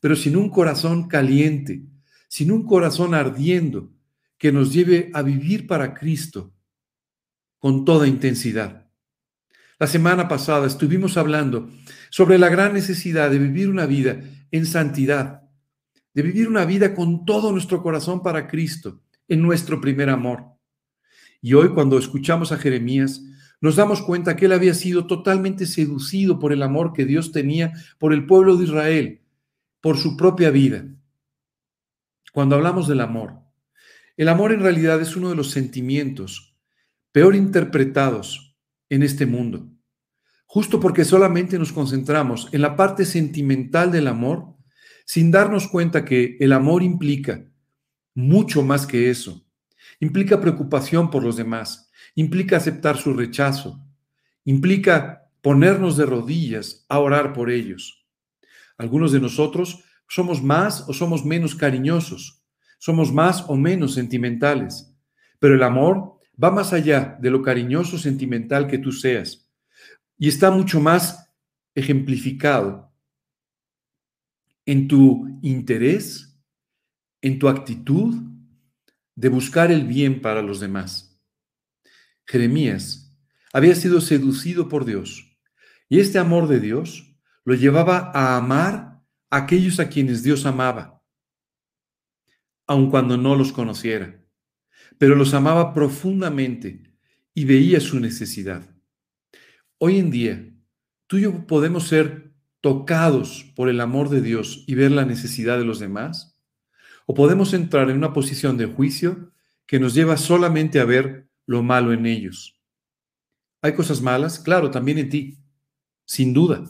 [0.00, 1.84] pero sin un corazón caliente,
[2.28, 3.92] sin un corazón ardiendo
[4.40, 6.54] que nos lleve a vivir para Cristo
[7.58, 8.90] con toda intensidad.
[9.78, 11.68] La semana pasada estuvimos hablando
[12.08, 14.18] sobre la gran necesidad de vivir una vida
[14.50, 15.42] en santidad,
[16.14, 20.56] de vivir una vida con todo nuestro corazón para Cristo, en nuestro primer amor.
[21.42, 23.22] Y hoy cuando escuchamos a Jeremías,
[23.60, 27.74] nos damos cuenta que él había sido totalmente seducido por el amor que Dios tenía
[27.98, 29.20] por el pueblo de Israel,
[29.82, 30.86] por su propia vida.
[32.32, 33.49] Cuando hablamos del amor,
[34.20, 36.54] el amor en realidad es uno de los sentimientos
[37.10, 38.54] peor interpretados
[38.90, 39.72] en este mundo,
[40.44, 44.56] justo porque solamente nos concentramos en la parte sentimental del amor,
[45.06, 47.50] sin darnos cuenta que el amor implica
[48.14, 49.46] mucho más que eso
[50.00, 53.80] implica preocupación por los demás, implica aceptar su rechazo,
[54.44, 58.06] implica ponernos de rodillas a orar por ellos.
[58.76, 62.39] Algunos de nosotros somos más o somos menos cariñosos,
[62.80, 64.90] somos más o menos sentimentales,
[65.38, 69.46] pero el amor va más allá de lo cariñoso sentimental que tú seas
[70.18, 71.30] y está mucho más
[71.74, 72.90] ejemplificado
[74.64, 76.40] en tu interés,
[77.20, 78.14] en tu actitud
[79.14, 81.20] de buscar el bien para los demás.
[82.26, 83.14] Jeremías
[83.52, 85.36] había sido seducido por Dios
[85.88, 87.14] y este amor de Dios
[87.44, 90.99] lo llevaba a amar a aquellos a quienes Dios amaba,
[92.70, 94.24] aun cuando no los conociera,
[94.96, 96.94] pero los amaba profundamente
[97.34, 98.62] y veía su necesidad.
[99.78, 100.54] Hoy en día,
[101.08, 105.58] tú y yo podemos ser tocados por el amor de Dios y ver la necesidad
[105.58, 106.38] de los demás
[107.06, 109.32] o podemos entrar en una posición de juicio
[109.66, 112.62] que nos lleva solamente a ver lo malo en ellos.
[113.62, 115.38] Hay cosas malas, claro, también en ti,
[116.04, 116.62] sin duda.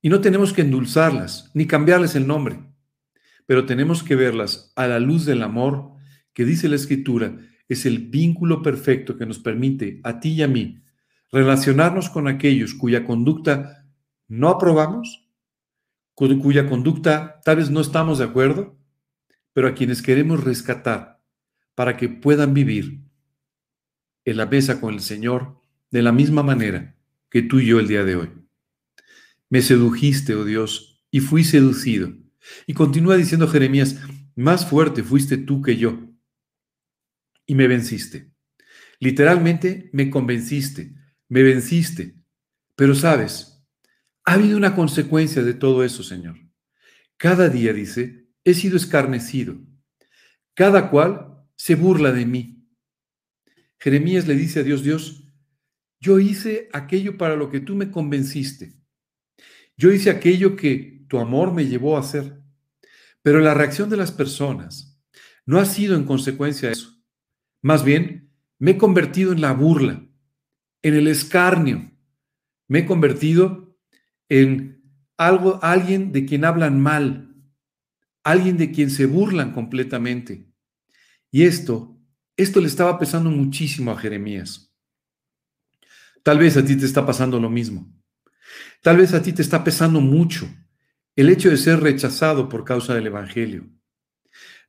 [0.00, 2.67] Y no tenemos que endulzarlas ni cambiarles el nombre,
[3.48, 5.92] pero tenemos que verlas a la luz del amor
[6.34, 10.48] que dice la Escritura es el vínculo perfecto que nos permite a ti y a
[10.48, 10.82] mí
[11.32, 13.86] relacionarnos con aquellos cuya conducta
[14.26, 15.30] no aprobamos,
[16.14, 18.78] cuya conducta tal vez no estamos de acuerdo,
[19.54, 21.22] pero a quienes queremos rescatar
[21.74, 23.00] para que puedan vivir
[24.26, 25.58] en la mesa con el Señor
[25.90, 26.98] de la misma manera
[27.30, 28.30] que tú y yo el día de hoy.
[29.48, 32.12] Me sedujiste, oh Dios, y fui seducido.
[32.66, 33.96] Y continúa diciendo Jeremías,
[34.36, 35.98] más fuerte fuiste tú que yo,
[37.46, 38.30] y me venciste.
[39.00, 40.94] Literalmente me convenciste,
[41.28, 42.16] me venciste.
[42.76, 43.54] Pero sabes,
[44.24, 46.36] Ha habido una consecuencia de todo eso, Señor.
[47.16, 49.56] Cada día, dice, he sido escarnecido.
[50.54, 52.68] Cada cual se burla de mí.
[53.78, 55.24] Jeremías le dice a Dios, Dios,
[55.98, 58.74] yo hice aquello para lo que tú me convenciste.
[59.76, 62.40] Yo hice aquello que tu amor me llevó a hacer.
[63.22, 65.00] Pero la reacción de las personas
[65.44, 66.94] no ha sido en consecuencia de eso.
[67.62, 70.06] Más bien, me he convertido en la burla,
[70.82, 71.90] en el escarnio.
[72.68, 73.76] Me he convertido
[74.28, 74.82] en
[75.16, 77.34] algo, alguien de quien hablan mal,
[78.22, 80.52] alguien de quien se burlan completamente.
[81.30, 81.98] Y esto,
[82.36, 84.74] esto le estaba pesando muchísimo a Jeremías.
[86.22, 87.90] Tal vez a ti te está pasando lo mismo.
[88.82, 90.48] Tal vez a ti te está pesando mucho
[91.18, 93.68] el hecho de ser rechazado por causa del Evangelio.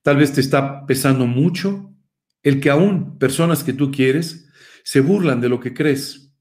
[0.01, 1.93] Tal vez te está pesando mucho
[2.41, 4.49] el que aún personas que tú quieres
[4.83, 6.33] se burlan de lo que crees.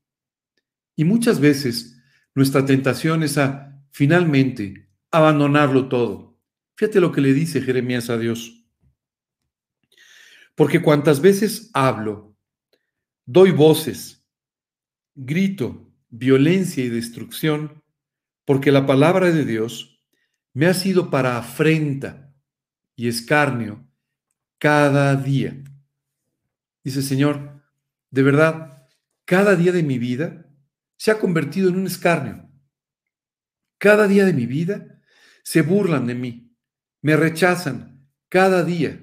[0.97, 2.01] Y muchas veces
[2.35, 6.41] nuestra tentación es a finalmente abandonarlo todo.
[6.75, 8.65] Fíjate lo que le dice Jeremías a Dios.
[10.55, 12.35] Porque cuantas veces hablo,
[13.27, 14.27] doy voces,
[15.15, 17.85] grito, violencia y destrucción,
[18.47, 19.88] porque la palabra de Dios
[20.59, 22.35] me ha sido para afrenta
[22.97, 23.89] y escarnio
[24.59, 25.63] cada día.
[26.83, 27.63] Dice, Señor,
[28.11, 28.89] de verdad,
[29.25, 30.51] cada día de mi vida
[30.97, 32.51] se ha convertido en un escarnio.
[33.79, 35.01] Cada día de mi vida
[35.45, 36.57] se burlan de mí,
[37.03, 38.11] me rechazan.
[38.29, 39.01] Cada día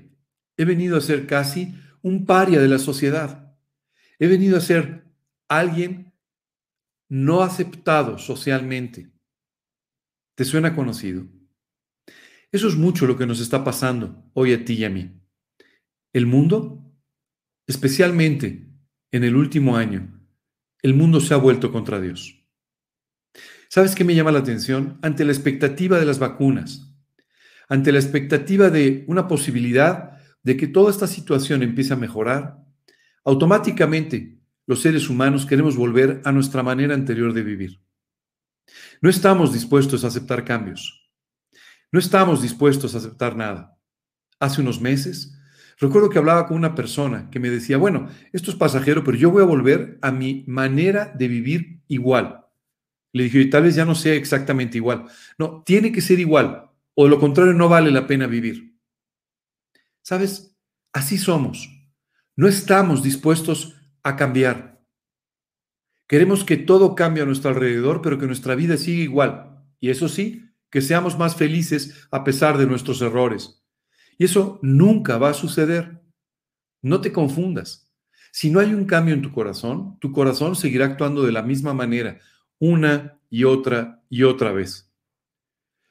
[0.58, 3.58] he venido a ser casi un paria de la sociedad.
[4.20, 5.06] He venido a ser
[5.48, 6.14] alguien
[7.08, 9.10] no aceptado socialmente.
[10.36, 11.34] ¿Te suena conocido?
[12.56, 15.12] Eso es mucho lo que nos está pasando hoy a ti y a mí.
[16.14, 16.90] El mundo
[17.68, 18.70] especialmente
[19.12, 20.26] en el último año,
[20.82, 22.48] el mundo se ha vuelto contra Dios.
[23.68, 25.00] ¿Sabes qué me llama la atención?
[25.02, 26.96] Ante la expectativa de las vacunas,
[27.68, 32.64] ante la expectativa de una posibilidad de que toda esta situación empiece a mejorar,
[33.26, 37.82] automáticamente los seres humanos queremos volver a nuestra manera anterior de vivir.
[39.02, 41.05] No estamos dispuestos a aceptar cambios.
[41.92, 43.78] No estamos dispuestos a aceptar nada.
[44.40, 45.36] Hace unos meses
[45.78, 49.30] Recuerdo que hablaba con una persona que me decía, bueno, esto es pasajero, pero yo
[49.30, 52.46] voy a volver a mi manera de vivir igual.
[53.12, 55.06] Le dije, y tal vez ya no sea exactamente igual.
[55.38, 58.78] No, tiene que ser igual, o de lo contrario no vale la pena vivir.
[60.02, 60.56] ¿Sabes?
[60.94, 61.70] Así somos.
[62.38, 64.82] No estamos dispuestos a cambiar.
[66.08, 69.66] Queremos que todo cambie a nuestro alrededor, pero que nuestra vida siga igual.
[69.80, 70.45] Y eso sí,
[70.76, 73.64] que seamos más felices a pesar de nuestros errores.
[74.18, 76.02] Y eso nunca va a suceder.
[76.82, 77.94] No te confundas.
[78.34, 81.74] Si no hay un cambio en tu corazón, tu corazón seguirá actuando de la misma
[81.74, 82.20] manera,
[82.60, 84.92] una y otra y otra vez.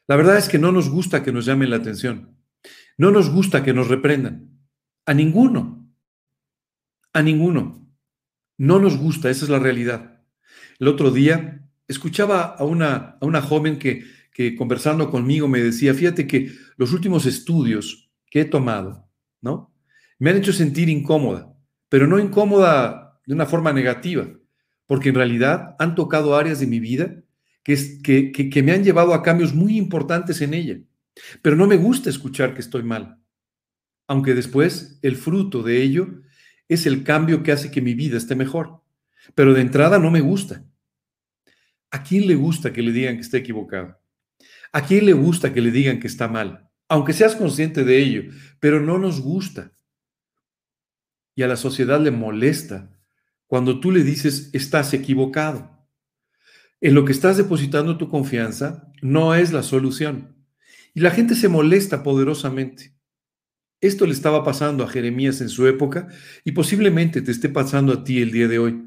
[0.07, 2.37] La verdad es que no nos gusta que nos llamen la atención.
[2.99, 4.51] No nos gusta que nos reprendan.
[5.07, 5.91] A ninguno.
[7.15, 7.89] A ninguno.
[8.59, 10.27] No nos gusta, esa es la realidad.
[10.79, 15.95] El otro día escuchaba a una, a una joven que, que conversando conmigo me decía,
[15.95, 19.09] fíjate que los últimos estudios que he tomado,
[19.41, 19.73] ¿no?
[20.19, 21.57] Me han hecho sentir incómoda,
[21.89, 24.29] pero no incómoda de una forma negativa,
[24.87, 27.23] porque en realidad han tocado áreas de mi vida
[27.63, 30.81] que, que, me han llevado a cambios muy importantes en ella.
[31.41, 33.21] Pero no me gusta escuchar que estoy mal,
[34.09, 36.09] aunque después el fruto de ello
[36.69, 38.83] es el cambio que hace que mi vida esté mejor.
[39.37, 40.65] Pero de entrada no me gusta.
[41.93, 44.04] ¿A quién le gusta que le digan que está equivocado?
[44.75, 46.65] ¿A quién le gusta que le digan que está mal?
[46.89, 48.23] aunque seas consciente de ello,
[48.61, 49.73] pero no nos gusta.
[51.35, 52.91] Y a la sociedad le molesta
[53.47, 55.71] cuando tú le dices, estás equivocado.
[56.81, 60.37] En lo que estás depositando tu confianza no es la solución.
[60.95, 62.95] Y la gente se molesta poderosamente.
[63.81, 66.09] Esto le estaba pasando a Jeremías en su época
[66.45, 68.85] y posiblemente te esté pasando a ti el día de hoy.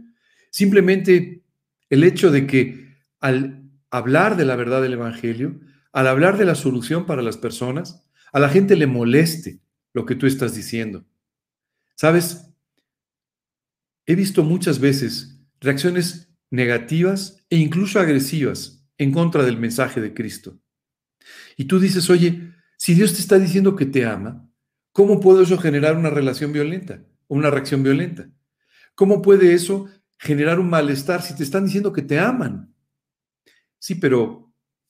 [0.50, 1.44] Simplemente
[1.90, 5.60] el hecho de que al hablar de la verdad del Evangelio,
[5.98, 9.62] al hablar de la solución para las personas, a la gente le moleste
[9.94, 11.08] lo que tú estás diciendo.
[11.96, 12.54] ¿Sabes?
[14.06, 20.60] He visto muchas veces reacciones negativas e incluso agresivas en contra del mensaje de Cristo.
[21.56, 24.48] Y tú dices, oye, si Dios te está diciendo que te ama,
[24.92, 28.30] ¿cómo puede eso generar una relación violenta o una reacción violenta?
[28.94, 29.88] ¿Cómo puede eso
[30.20, 32.72] generar un malestar si te están diciendo que te aman?
[33.80, 34.47] Sí, pero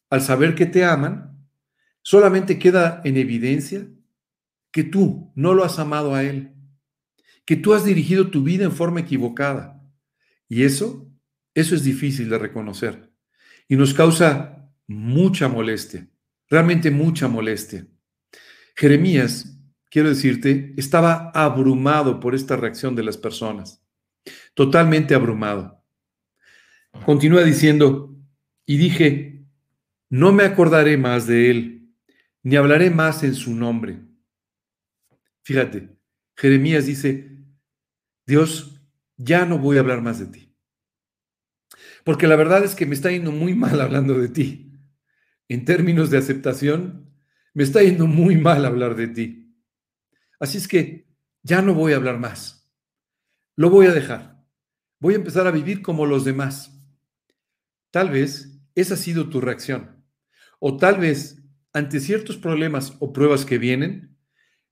[0.09, 1.37] al saber que te aman,
[2.01, 3.87] solamente queda en evidencia
[4.71, 6.53] que tú no lo has amado a Él,
[7.45, 9.81] que tú has dirigido tu vida en forma equivocada.
[10.47, 11.09] Y eso,
[11.53, 13.11] eso es difícil de reconocer.
[13.69, 16.07] y nos causa mucha molestia,
[16.49, 17.85] realmente mucha molestia.
[18.75, 23.83] Jeremías, quiero decirte, estaba abrumado por esta reacción de las personas,
[24.53, 25.83] totalmente abrumado.
[27.05, 28.15] Continúa diciendo,
[28.65, 29.36] y dije,
[30.09, 31.95] no me acordaré más de él,
[32.43, 33.99] ni hablaré más en su nombre.
[35.43, 35.97] Fíjate,
[36.35, 37.37] Jeremías dice,
[38.25, 38.81] Dios,
[39.17, 40.55] ya no voy a hablar más de ti.
[42.03, 44.71] Porque la verdad es que me está yendo muy mal hablando de ti.
[45.49, 47.13] En términos de aceptación,
[47.53, 49.55] me está yendo muy mal hablar de ti.
[50.39, 51.07] Así es que
[51.43, 52.69] ya no voy a hablar más.
[53.55, 54.45] Lo voy a dejar.
[54.99, 56.71] Voy a empezar a vivir como los demás.
[57.91, 59.96] Tal vez esa ha sido tu reacción.
[60.59, 61.41] O tal vez
[61.73, 64.17] ante ciertos problemas o pruebas que vienen,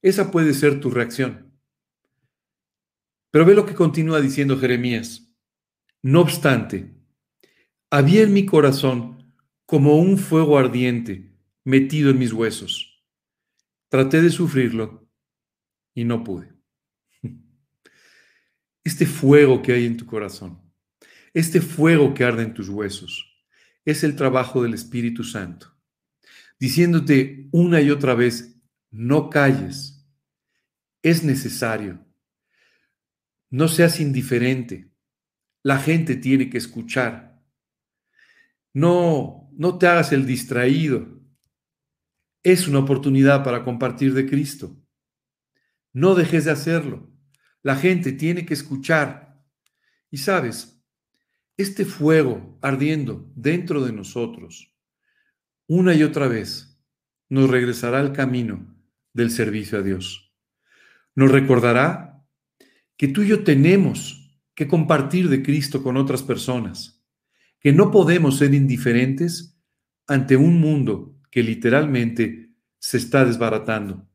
[0.02, 1.52] esa puede ser tu reacción.
[3.32, 5.30] Pero ve lo que continúa diciendo Jeremías.
[6.02, 6.96] No obstante,
[7.90, 9.34] había en mi corazón
[9.66, 13.04] como un fuego ardiente metido en mis huesos.
[13.90, 15.10] Traté de sufrirlo
[15.94, 16.54] y no pude.
[18.84, 20.62] Este fuego que hay en tu corazón,
[21.34, 23.44] este fuego que arde en tus huesos,
[23.84, 25.75] es el trabajo del Espíritu Santo,
[26.60, 28.60] diciéndote una y otra vez,
[28.91, 30.08] no calles,
[31.01, 32.06] es necesario,
[33.49, 34.91] no seas indiferente,
[35.64, 37.43] la gente tiene que escuchar,
[38.74, 41.16] no, no te hagas el distraído,
[42.45, 44.80] es una oportunidad para compartir de Cristo.
[45.93, 47.12] No dejes de hacerlo.
[47.64, 49.43] La gente tiene que escuchar.
[50.12, 50.80] Y sabes,
[51.58, 54.75] este fuego ardiendo dentro de nosotros,
[55.68, 56.80] una y otra vez,
[57.30, 58.76] nos regresará al camino
[59.13, 60.34] del servicio a Dios.
[61.16, 62.26] Nos recordará
[62.97, 67.03] que tú y yo tenemos que compartir de Cristo con otras personas,
[67.59, 69.59] que no podemos ser indiferentes
[70.07, 74.07] ante un mundo que literalmente se está desbaratando,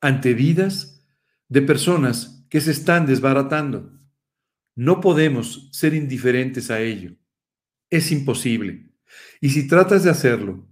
[0.00, 1.04] ante vidas
[1.48, 3.98] de personas que se están desbaratando.
[4.74, 7.16] No podemos ser indiferentes a ello.
[7.90, 8.87] Es imposible.
[9.40, 10.66] Y si tratas de hacerlo,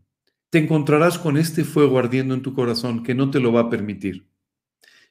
[0.51, 3.70] te encontrarás con este fuego ardiendo en tu corazón que no te lo va a
[3.70, 4.28] permitir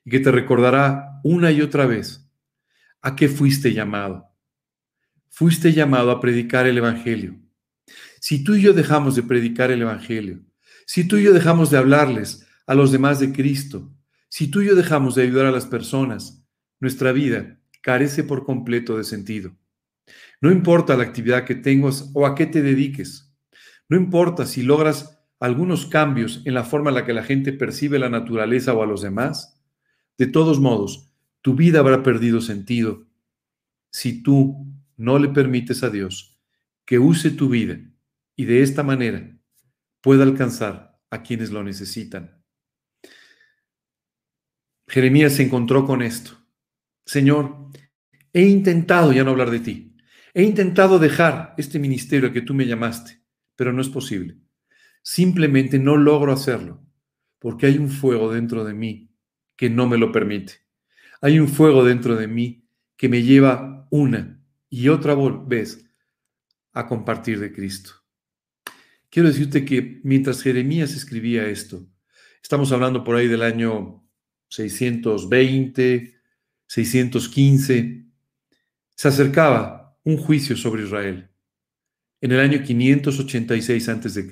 [0.03, 2.30] y que te recordará una y otra vez
[3.01, 4.30] a qué fuiste llamado.
[5.30, 7.39] Fuiste llamado a predicar el Evangelio.
[8.19, 10.39] Si tú y yo dejamos de predicar el Evangelio,
[10.86, 13.91] si tú y yo dejamos de hablarles a los demás de Cristo,
[14.30, 16.43] si tú y yo dejamos de ayudar a las personas,
[16.80, 19.55] nuestra vida carece por completo de sentido.
[20.41, 23.34] No importa la actividad que tengas o a qué te dediques.
[23.89, 27.99] No importa si logras algunos cambios en la forma en la que la gente percibe
[27.99, 29.62] la naturaleza o a los demás.
[30.18, 33.08] De todos modos, tu vida habrá perdido sentido
[33.91, 34.66] si tú
[34.97, 36.39] no le permites a Dios
[36.86, 37.80] que use tu vida
[38.36, 39.38] y de esta manera
[40.01, 42.43] pueda alcanzar a quienes lo necesitan.
[44.88, 46.38] Jeremías se encontró con esto.
[47.06, 47.70] Señor,
[48.34, 49.95] he intentado ya no hablar de ti.
[50.38, 53.21] He intentado dejar este ministerio que tú me llamaste,
[53.55, 54.38] pero no es posible.
[55.01, 56.86] Simplemente no logro hacerlo
[57.39, 59.15] porque hay un fuego dentro de mí
[59.55, 60.55] que no me lo permite.
[61.21, 62.67] Hay un fuego dentro de mí
[62.97, 65.89] que me lleva una y otra vez
[66.73, 67.91] a compartir de Cristo.
[69.09, 71.88] Quiero decirte que mientras Jeremías escribía esto,
[72.43, 74.05] estamos hablando por ahí del año
[74.49, 76.13] 620,
[76.67, 78.05] 615,
[78.95, 81.30] se acercaba un juicio sobre Israel.
[82.22, 84.30] En el año 586 a.C.,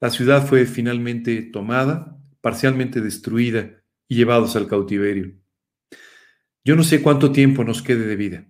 [0.00, 5.32] la ciudad fue finalmente tomada, parcialmente destruida y llevados al cautiverio.
[6.64, 8.46] Yo no sé cuánto tiempo nos quede de vida.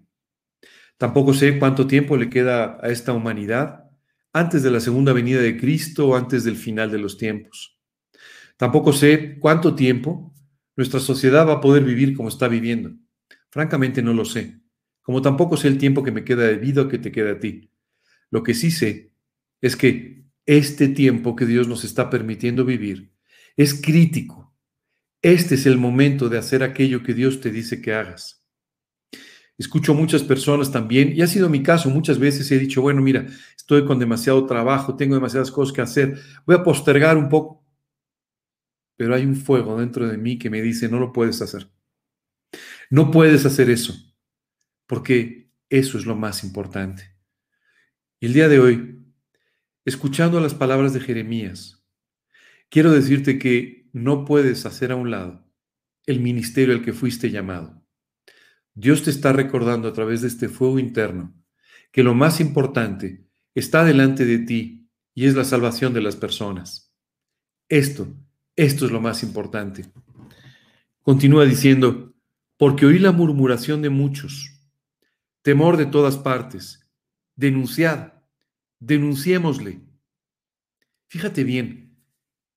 [0.96, 3.90] Tampoco sé cuánto tiempo le queda a esta humanidad
[4.32, 7.78] antes de la segunda venida de Cristo o antes del final de los tiempos.
[8.56, 10.34] Tampoco sé cuánto tiempo
[10.74, 12.94] nuestra sociedad va a poder vivir como está viviendo.
[13.50, 14.63] Francamente no lo sé,
[15.04, 17.38] como tampoco sé el tiempo que me queda de vida o que te queda a
[17.38, 17.70] ti.
[18.30, 19.12] Lo que sí sé
[19.60, 23.12] es que este tiempo que Dios nos está permitiendo vivir
[23.56, 24.56] es crítico.
[25.20, 28.46] Este es el momento de hacer aquello que Dios te dice que hagas.
[29.58, 33.26] Escucho muchas personas también, y ha sido mi caso, muchas veces he dicho, bueno, mira,
[33.56, 37.62] estoy con demasiado trabajo, tengo demasiadas cosas que hacer, voy a postergar un poco.
[38.96, 41.70] Pero hay un fuego dentro de mí que me dice, no lo puedes hacer.
[42.90, 43.94] No puedes hacer eso,
[44.86, 47.14] porque eso es lo más importante.
[48.20, 49.02] Y el día de hoy,
[49.84, 51.84] escuchando las palabras de Jeremías,
[52.68, 55.46] quiero decirte que no puedes hacer a un lado
[56.06, 57.82] el ministerio al que fuiste llamado.
[58.74, 61.34] Dios te está recordando a través de este fuego interno
[61.92, 63.24] que lo más importante
[63.54, 66.92] está delante de ti y es la salvación de las personas.
[67.68, 68.12] Esto,
[68.56, 69.84] esto es lo más importante.
[71.02, 72.14] Continúa diciendo,
[72.56, 74.53] porque oí la murmuración de muchos,
[75.44, 76.88] temor de todas partes,
[77.36, 78.14] denunciad,
[78.80, 79.82] denunciémosle.
[81.08, 81.98] Fíjate bien,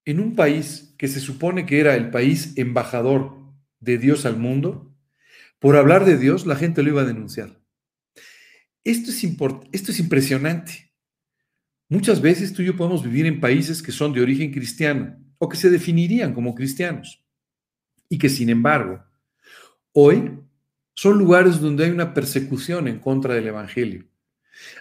[0.06, 3.36] en un país que se supone que era el país embajador
[3.78, 4.96] de Dios al mundo,
[5.58, 7.62] por hablar de Dios la gente lo iba a denunciar.
[8.84, 9.22] Esto es,
[9.72, 10.90] esto es impresionante.
[11.90, 15.46] Muchas veces tú y yo podemos vivir en países que son de origen cristiano o
[15.46, 17.22] que se definirían como cristianos
[18.08, 19.04] y que sin embargo
[19.92, 20.47] hoy
[20.98, 24.08] son lugares donde hay una persecución en contra del Evangelio.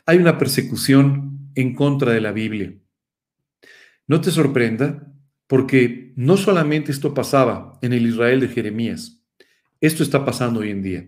[0.08, 2.74] Hay una persecución en contra de la Biblia.
[4.08, 5.14] No te sorprenda
[5.46, 9.22] porque no solamente esto pasaba en el Israel de Jeremías,
[9.80, 11.08] esto está pasando hoy en día.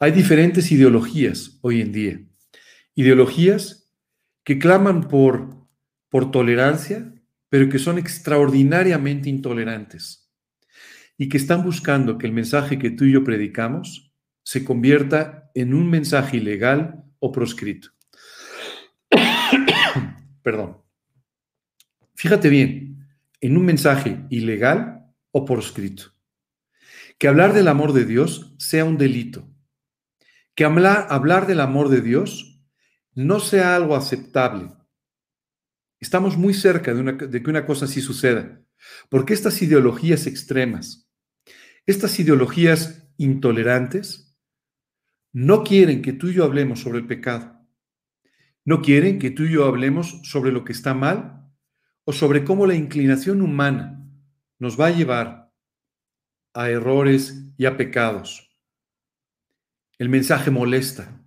[0.00, 2.20] Hay diferentes ideologías hoy en día.
[2.96, 3.88] Ideologías
[4.42, 5.68] que claman por,
[6.08, 7.14] por tolerancia,
[7.48, 10.21] pero que son extraordinariamente intolerantes
[11.22, 14.12] y que están buscando que el mensaje que tú y yo predicamos
[14.42, 17.90] se convierta en un mensaje ilegal o proscrito.
[20.42, 20.82] Perdón.
[22.16, 23.06] Fíjate bien,
[23.40, 26.12] en un mensaje ilegal o proscrito.
[27.18, 29.48] Que hablar del amor de Dios sea un delito.
[30.56, 32.60] Que hablar, del amor de Dios
[33.14, 34.72] no sea algo aceptable.
[36.00, 38.60] Estamos muy cerca de que una cosa así suceda,
[39.08, 41.02] porque estas ideologías extremas,
[41.86, 44.38] estas ideologías intolerantes,
[45.32, 47.58] no quieren que tú y yo hablemos sobre el pecado.
[48.64, 51.50] No quieren que tú y yo hablemos sobre lo que está mal
[52.04, 54.06] o sobre cómo la inclinación humana
[54.58, 55.52] nos va a llevar
[56.54, 58.56] a errores y a pecados.
[59.98, 61.20] El mensaje molesta.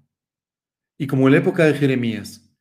[0.98, 2.56] Y como en la época de Jeremías,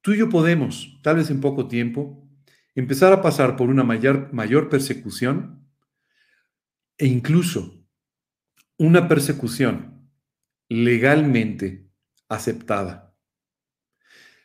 [0.00, 2.28] tú y yo podemos, tal vez en poco tiempo,
[2.74, 5.61] empezar a pasar por una mayor, mayor persecución
[6.98, 7.84] e incluso
[8.78, 10.10] una persecución
[10.68, 11.90] legalmente
[12.28, 13.14] aceptada.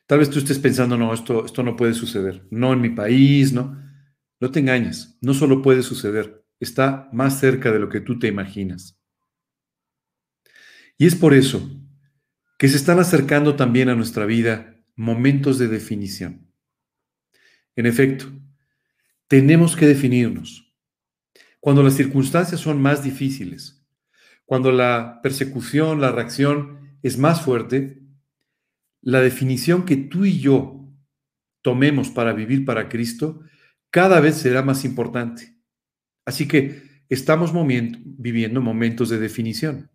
[0.06, 3.52] Tal vez tú estés pensando, no, esto, esto no puede suceder, no en mi país,
[3.52, 3.78] no.
[4.40, 8.28] No te engañes, no solo puede suceder, está más cerca de lo que tú te
[8.28, 9.00] imaginas.
[10.98, 11.70] Y es por eso
[12.58, 16.52] que se están acercando también a nuestra vida momentos de definición.
[17.76, 18.26] En efecto,
[19.28, 20.67] tenemos que definirnos.
[21.68, 23.86] Cuando las circunstancias son más difíciles,
[24.46, 28.04] cuando la persecución, la reacción es más fuerte,
[29.02, 30.90] la definición que tú y yo
[31.62, 33.42] tomemos para vivir para Cristo
[33.90, 35.58] cada vez será más importante.
[36.24, 39.92] Así que estamos viviendo momentos de definición.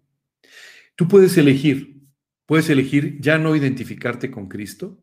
[0.94, 2.02] Tú puedes elegir,
[2.44, 5.02] puedes elegir ya no identificarte con Cristo,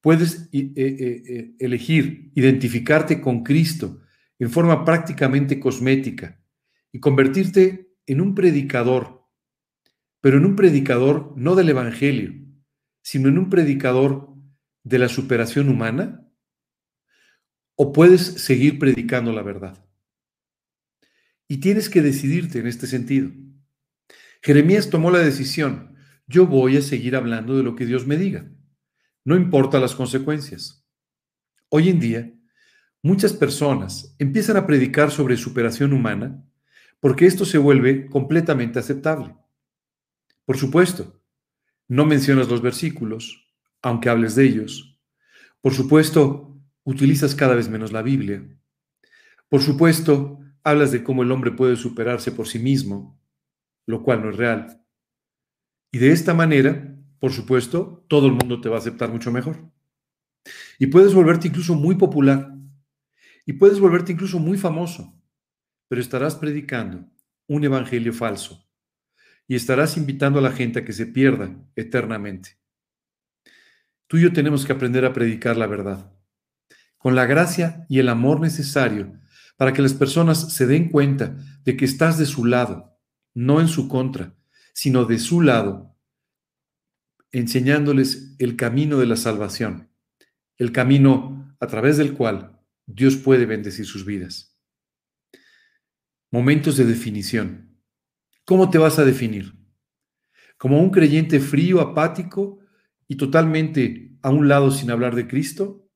[0.00, 4.00] puedes eh, eh, eh, elegir identificarte con Cristo
[4.40, 6.42] en forma prácticamente cosmética
[6.90, 9.28] y convertirte en un predicador,
[10.20, 12.32] pero en un predicador no del Evangelio,
[13.02, 14.34] sino en un predicador
[14.82, 16.26] de la superación humana?
[17.76, 19.86] ¿O puedes seguir predicando la verdad?
[21.46, 23.30] Y tienes que decidirte en este sentido.
[24.42, 28.50] Jeremías tomó la decisión, yo voy a seguir hablando de lo que Dios me diga,
[29.24, 30.86] no importa las consecuencias.
[31.68, 32.39] Hoy en día,
[33.02, 36.44] muchas personas empiezan a predicar sobre superación humana
[37.00, 39.34] porque esto se vuelve completamente aceptable.
[40.44, 41.20] Por supuesto,
[41.88, 43.48] no mencionas los versículos,
[43.82, 44.98] aunque hables de ellos.
[45.60, 48.46] Por supuesto, utilizas cada vez menos la Biblia.
[49.48, 53.18] Por supuesto, hablas de cómo el hombre puede superarse por sí mismo,
[53.86, 54.84] lo cual no es real.
[55.90, 59.70] Y de esta manera, por supuesto, todo el mundo te va a aceptar mucho mejor.
[60.78, 62.54] Y puedes volverte incluso muy popular.
[63.46, 65.20] Y puedes volverte incluso muy famoso.
[65.88, 67.10] Pero estarás predicando
[67.46, 68.64] un evangelio falso
[69.48, 72.60] y estarás invitando a la gente a que se pierda eternamente.
[74.06, 76.12] Tú y yo tenemos que aprender a predicar la verdad,
[76.96, 79.20] con la gracia y el amor necesario
[79.56, 82.96] para que las personas se den cuenta de que estás de su lado,
[83.34, 84.36] no en su contra,
[84.72, 85.96] sino de su lado,
[87.32, 89.90] enseñándoles el camino de la salvación,
[90.56, 92.59] el camino a través del cual
[92.94, 94.58] Dios puede bendecir sus vidas.
[96.30, 97.80] Momentos de definición.
[98.44, 99.54] ¿Cómo te vas a definir?
[100.58, 102.58] ¿Como un creyente frío, apático
[103.08, 105.88] y totalmente a un lado sin hablar de Cristo?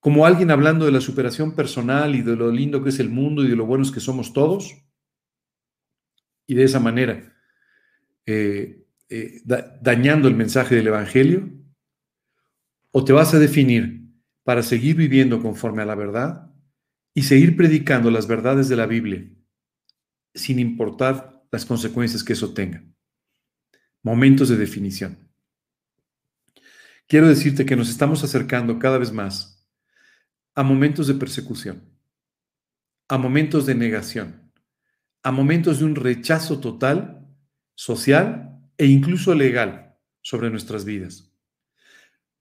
[0.00, 3.44] ¿Como alguien hablando de la superación personal y de lo lindo que es el mundo
[3.44, 4.74] y de lo buenos que somos todos?
[6.46, 7.36] Y de esa manera,
[8.26, 11.50] eh, eh, dañando el mensaje del Evangelio?
[12.92, 13.99] ¿O te vas a definir
[14.44, 16.50] para seguir viviendo conforme a la verdad
[17.14, 19.28] y seguir predicando las verdades de la Biblia
[20.34, 22.84] sin importar las consecuencias que eso tenga?
[24.02, 25.30] Momentos de definición.
[27.06, 29.68] Quiero decirte que nos estamos acercando cada vez más
[30.54, 31.98] a momentos de persecución,
[33.08, 34.52] a momentos de negación,
[35.22, 37.26] a momentos de un rechazo total,
[37.74, 41.34] social e incluso legal sobre nuestras vidas.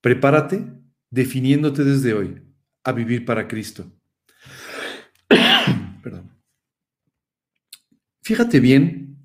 [0.02, 0.78] Prepárate
[1.10, 2.41] definiéndote desde hoy
[2.84, 3.91] a vivir para Cristo.
[6.03, 6.32] Perdón.
[8.22, 9.18] Fíjate bien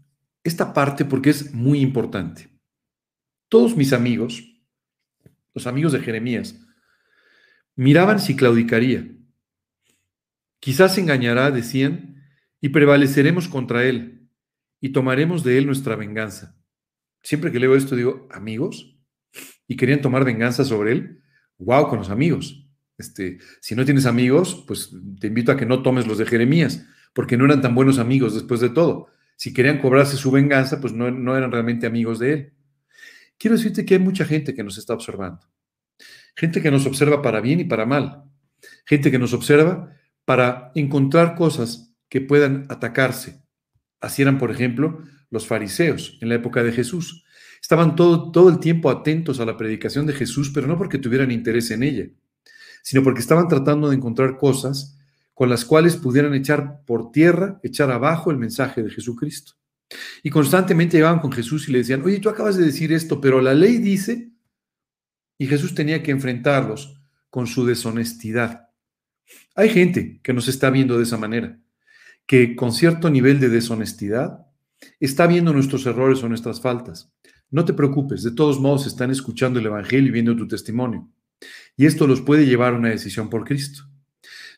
[0.43, 2.49] esta parte porque es muy importante.
[3.49, 4.43] Todos mis amigos,
[5.55, 6.61] los amigos de Jeremías,
[7.77, 9.11] miraban si claudicaría.
[10.61, 12.23] Quizás engañará, decían,
[12.61, 14.31] y prevaleceremos contra él,
[14.81, 16.57] y tomaremos de él nuestra venganza.
[17.23, 18.99] Siempre que leo esto digo, amigos,
[19.67, 21.24] y querían tomar venganza sobre él,
[21.59, 22.67] wow, con los amigos.
[22.99, 24.91] Este, si no tienes amigos, pues
[25.21, 28.35] te invito a que no tomes los de Jeremías, porque no eran tan buenos amigos
[28.35, 29.09] después de todo.
[29.37, 32.53] Si querían cobrarse su venganza, pues no, no eran realmente amigos de él.
[33.39, 35.41] Quiero decirte que hay mucha gente que nos está observando.
[36.37, 38.25] Gente que nos observa para bien y para mal.
[38.87, 39.93] Gente que nos observa
[40.25, 43.43] para encontrar cosas que puedan atacarse.
[44.01, 47.25] Así eran, por ejemplo, los fariseos en la época de Jesús.
[47.65, 51.31] Estaban todo, todo el tiempo atentos a la predicación de Jesús, pero no porque tuvieran
[51.31, 52.05] interés en ella,
[52.83, 54.99] sino porque estaban tratando de encontrar cosas
[55.33, 59.55] con las cuales pudieran echar por tierra, echar abajo el mensaje de Jesucristo.
[60.23, 63.41] Y constantemente llegaban con Jesús y le decían, oye, tú acabas de decir esto, pero
[63.41, 64.31] la ley dice,
[65.39, 67.01] y Jesús tenía que enfrentarlos
[67.31, 68.69] con su deshonestidad.
[69.55, 71.59] Hay gente que nos está viendo de esa manera,
[72.27, 74.49] que con cierto nivel de deshonestidad
[75.01, 77.14] está viendo nuestros errores o nuestras faltas.
[77.55, 81.09] No te preocupes, de todos modos están escuchando el Evangelio y viendo tu testimonio.
[81.77, 83.85] Y esto los puede llevar a una decisión por Cristo.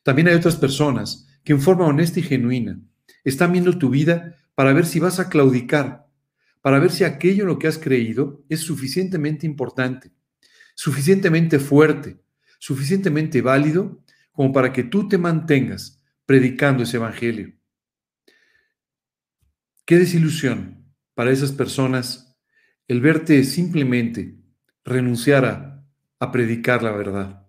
[0.03, 2.81] También hay otras personas que en forma honesta y genuina
[3.23, 6.07] están viendo tu vida para ver si vas a claudicar,
[6.63, 10.11] para ver si aquello en lo que has creído es suficientemente importante,
[10.75, 12.23] suficientemente fuerte,
[12.59, 17.53] suficientemente válido como para que tú te mantengas predicando ese evangelio.
[19.85, 20.83] Qué desilusión
[21.13, 22.26] para esas personas
[22.89, 24.37] el verte simplemente
[24.85, 27.49] renunciar a, predicar la verdad.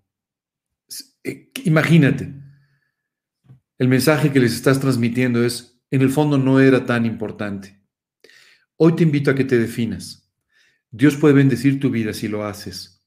[1.24, 2.34] Eh, imagínate,
[3.78, 7.82] el mensaje que les estás transmitiendo es en el fondo no era tan importante.
[8.76, 10.32] Hoy te invito a que te definas.
[10.92, 13.06] Dios puede bendecir tu vida si lo haces.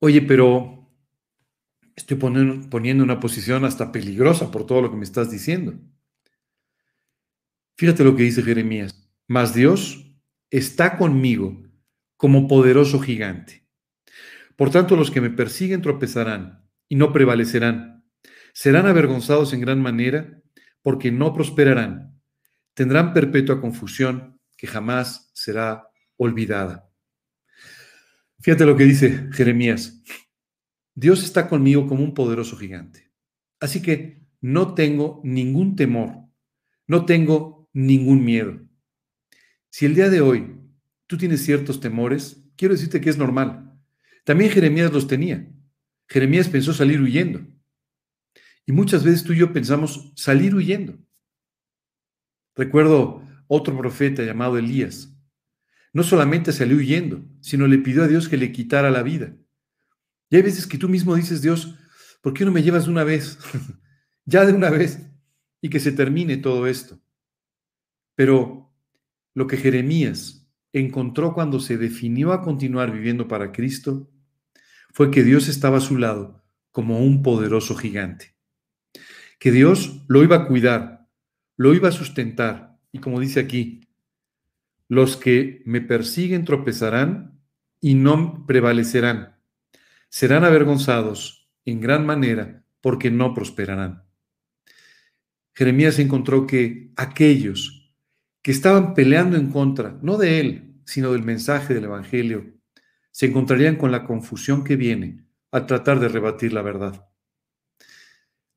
[0.00, 0.88] Oye, pero
[1.96, 5.74] estoy poniendo, una posición hasta peligrosa por todo lo que me estás diciendo.
[7.76, 9.07] Fíjate lo que dice Jeremías.
[9.28, 10.12] Mas Dios
[10.50, 11.62] está conmigo
[12.16, 13.64] como poderoso gigante.
[14.56, 17.98] Por tanto, los que me persiguen tropezarán y no prevalecerán
[18.60, 20.42] Serán avergonzados en gran manera
[20.82, 22.20] porque no prosperarán.
[22.74, 26.90] Tendrán perpetua confusión que jamás será olvidada.
[28.40, 30.02] Fíjate lo que dice Jeremías.
[30.92, 33.12] Dios está conmigo como un poderoso gigante.
[33.60, 36.24] Así que no tengo ningún temor,
[36.88, 38.67] no tengo ningún miedo.
[39.70, 40.56] Si el día de hoy
[41.06, 43.78] tú tienes ciertos temores, quiero decirte que es normal.
[44.24, 45.48] También Jeremías los tenía.
[46.08, 47.40] Jeremías pensó salir huyendo.
[48.66, 50.98] Y muchas veces tú y yo pensamos salir huyendo.
[52.54, 55.14] Recuerdo otro profeta llamado Elías.
[55.92, 59.34] No solamente salió huyendo, sino le pidió a Dios que le quitara la vida.
[60.28, 61.76] Y hay veces que tú mismo dices, Dios,
[62.20, 63.38] ¿por qué no me llevas de una vez?
[64.26, 65.00] ya de una vez.
[65.60, 67.00] Y que se termine todo esto.
[68.14, 68.67] Pero
[69.38, 74.10] lo que Jeremías encontró cuando se definió a continuar viviendo para Cristo
[74.92, 78.38] fue que Dios estaba a su lado como un poderoso gigante
[79.38, 81.08] que Dios lo iba a cuidar,
[81.56, 82.78] lo iba a sustentar.
[82.92, 83.88] Y como dice aquí,
[84.88, 87.40] los que me persiguen tropezarán
[87.80, 89.36] y no prevalecerán.
[90.08, 94.04] Serán avergonzados en gran manera porque no prosperarán.
[95.54, 97.77] Jeremías encontró que aquellos
[98.42, 102.54] que estaban peleando en contra, no de él, sino del mensaje del Evangelio,
[103.10, 107.08] se encontrarían con la confusión que viene al tratar de rebatir la verdad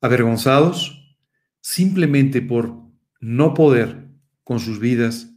[0.02, 1.16] avergonzados
[1.62, 2.76] simplemente por
[3.20, 4.10] no poder
[4.44, 5.32] con sus vidas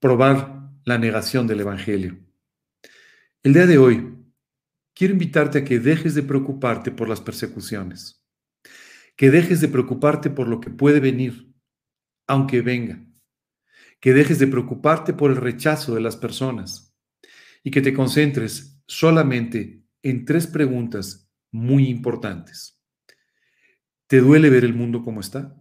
[0.00, 2.18] probar la negación del Evangelio.
[3.42, 4.16] El día de hoy
[4.94, 8.24] quiero invitarte a que dejes de preocuparte por las persecuciones,
[9.16, 11.52] que dejes de preocuparte por lo que puede venir,
[12.26, 13.04] aunque venga,
[14.00, 16.96] que dejes de preocuparte por el rechazo de las personas
[17.62, 22.82] y que te concentres solamente en tres preguntas muy importantes.
[24.06, 25.56] ¿Te duele ver el mundo como está?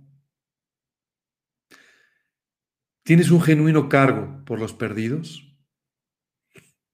[3.04, 5.58] ¿Tienes un genuino cargo por los perdidos?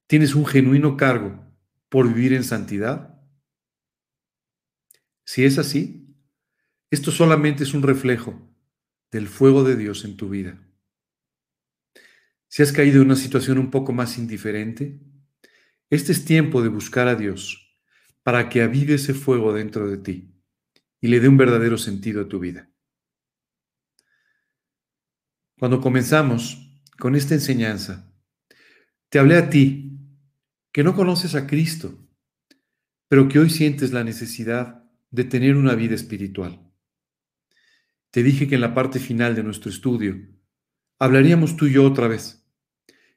[0.07, 1.45] ¿Tienes un genuino cargo
[1.89, 3.21] por vivir en santidad?
[5.25, 6.15] Si es así,
[6.89, 8.49] esto solamente es un reflejo
[9.11, 10.64] del fuego de Dios en tu vida.
[12.55, 15.01] Si has caído en una situación un poco más indiferente,
[15.89, 17.77] este es tiempo de buscar a Dios
[18.23, 20.33] para que avive ese fuego dentro de ti
[21.01, 22.71] y le dé un verdadero sentido a tu vida.
[25.59, 28.09] Cuando comenzamos con esta enseñanza,
[29.09, 29.99] te hablé a ti
[30.71, 32.07] que no conoces a Cristo,
[33.09, 36.71] pero que hoy sientes la necesidad de tener una vida espiritual.
[38.11, 40.15] Te dije que en la parte final de nuestro estudio
[40.99, 42.43] hablaríamos tú y yo otra vez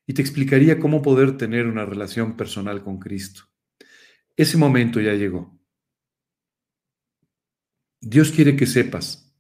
[0.09, 3.43] y te explicaría cómo poder tener una relación personal con Cristo.
[4.37, 5.61] Ese momento ya llegó.
[8.01, 9.39] Dios quiere que sepas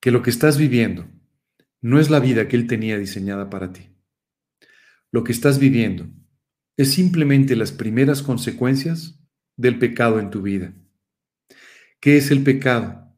[0.00, 1.06] que lo que estás viviendo
[1.82, 3.90] no es la vida que Él tenía diseñada para ti.
[5.12, 6.08] Lo que estás viviendo
[6.76, 9.20] es simplemente las primeras consecuencias
[9.56, 10.72] del pecado en tu vida.
[12.00, 13.08] ¿Qué es el pecado?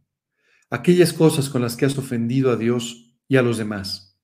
[0.70, 4.16] aquellas cosas con las que has ofendido a Dios y a los demás,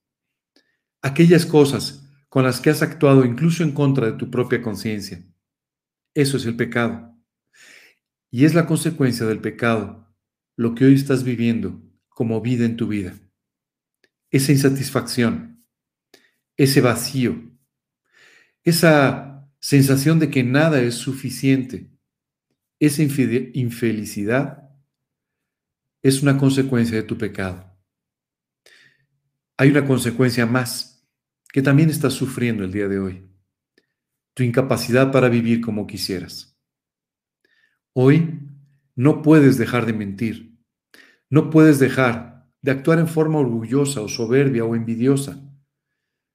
[1.03, 2.06] aquellas cosas
[2.37, 5.25] con las que has actuado incluso en contra de tu propia conciencia.
[6.13, 7.17] Eso es el pecado.
[8.31, 10.15] Y es la consecuencia del pecado
[10.55, 11.81] lo que hoy estás viviendo
[12.11, 13.15] como vida en tu vida.
[14.31, 15.65] Esa insatisfacción,
[16.59, 17.41] ese vacío,
[18.65, 21.91] esa sensación de que nada es suficiente,
[22.79, 24.69] esa infelicidad
[26.03, 27.75] es una consecuencia de tu pecado.
[29.57, 30.96] Hay una consecuencia más
[31.53, 33.31] que también estás sufriendo el día de hoy.
[34.35, 36.59] Tu incapacidad para vivir como quisieras.
[37.95, 38.41] Hoy
[38.95, 40.59] no puedes dejar de mentir.
[41.31, 45.43] No puedes dejar de actuar en forma orgullosa o soberbia o envidiosa.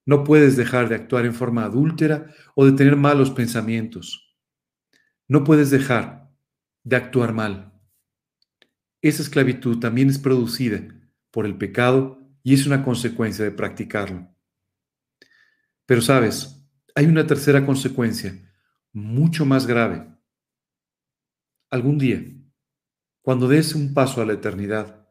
[0.05, 4.35] No puedes dejar de actuar en forma adúltera o de tener malos pensamientos.
[5.27, 6.31] No puedes dejar
[6.83, 7.73] de actuar mal.
[9.01, 10.81] Esa esclavitud también es producida
[11.31, 14.30] por el pecado y es una consecuencia de practicarlo.
[15.91, 16.65] Pero sabes,
[16.95, 18.33] hay una tercera consecuencia
[18.93, 20.07] mucho más grave.
[21.69, 22.23] Algún día,
[23.21, 25.05] cuando des un paso a la eternidad,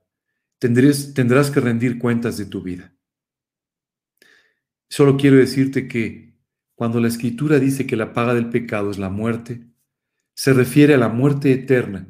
[0.59, 2.97] tendrás, que rendir cuentas de tu vida.
[4.89, 6.41] Solo quiero decirte que
[6.75, 9.67] cuando la escritura dice que la paga del pecado es la muerte,
[10.33, 12.09] se refiere a la muerte eterna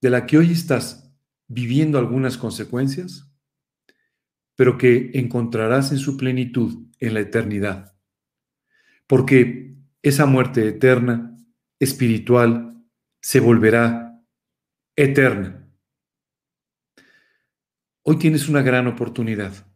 [0.00, 1.12] de la que hoy estás
[1.48, 3.28] viviendo algunas consecuencias,
[4.54, 7.93] pero que encontrarás en su plenitud en la eternidad.
[9.06, 11.36] Porque esa muerte eterna,
[11.78, 12.84] espiritual,
[13.20, 14.22] se volverá
[14.96, 15.68] eterna.
[18.02, 19.66] Hoy tienes una gran oportunidad.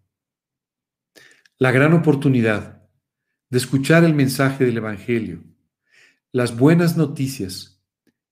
[1.59, 2.89] La gran oportunidad
[3.51, 5.43] de escuchar el mensaje del Evangelio,
[6.33, 7.83] las buenas noticias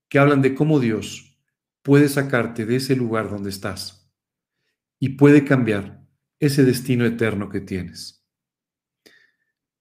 [0.08, 1.38] que hablan de cómo Dios
[1.82, 4.12] puede sacarte de ese lugar donde estás
[4.98, 6.06] y puede cambiar
[6.38, 8.15] ese destino eterno que tienes.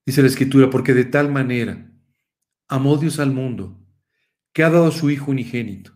[0.06, 1.90] Dice la Escritura, porque de tal manera
[2.68, 3.84] amó Dios al mundo,
[4.52, 5.92] que ha dado a su Hijo unigénito,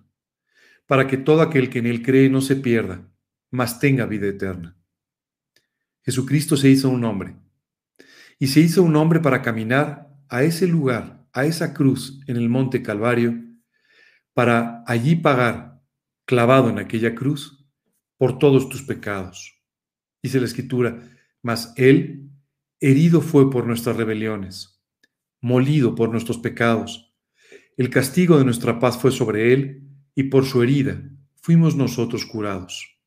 [0.86, 3.08] para que todo aquel que en él cree no se pierda,
[3.52, 4.76] mas tenga vida eterna.
[6.02, 7.36] Jesucristo se hizo un hombre,
[8.40, 12.48] y se hizo un hombre para caminar a ese lugar, a esa cruz en el
[12.48, 13.34] monte Calvario,
[14.34, 15.80] para allí pagar
[16.24, 17.64] clavado en aquella cruz
[18.16, 19.62] por todos tus pecados.
[20.20, 21.00] Dice la escritura,
[21.42, 22.29] mas Él
[22.80, 24.82] herido fue por nuestras rebeliones,
[25.40, 27.14] molido por nuestros pecados.
[27.76, 29.82] El castigo de nuestra paz fue sobre Él
[30.14, 31.02] y por su herida
[31.36, 32.98] fuimos nosotros curados.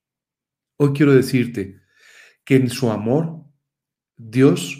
[0.78, 1.82] Hoy quiero decirte
[2.46, 3.46] que en su amor,
[4.16, 4.80] Dios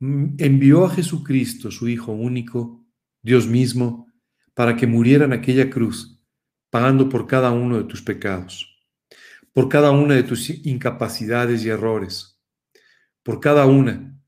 [0.00, 2.86] envió a Jesucristo, su Hijo único,
[3.22, 4.06] Dios mismo,
[4.54, 6.20] para que muriera en aquella cruz
[6.70, 8.80] pagando por cada uno de tus pecados,
[9.52, 12.39] por cada una de tus incapacidades y errores,
[13.22, 14.20] por cada una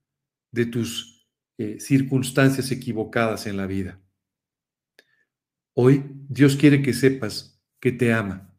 [0.51, 1.29] de tus
[1.59, 4.01] eh, circunstancias equivocadas en la vida.
[5.75, 8.55] Hoy Dios quiere que sepas que te ama,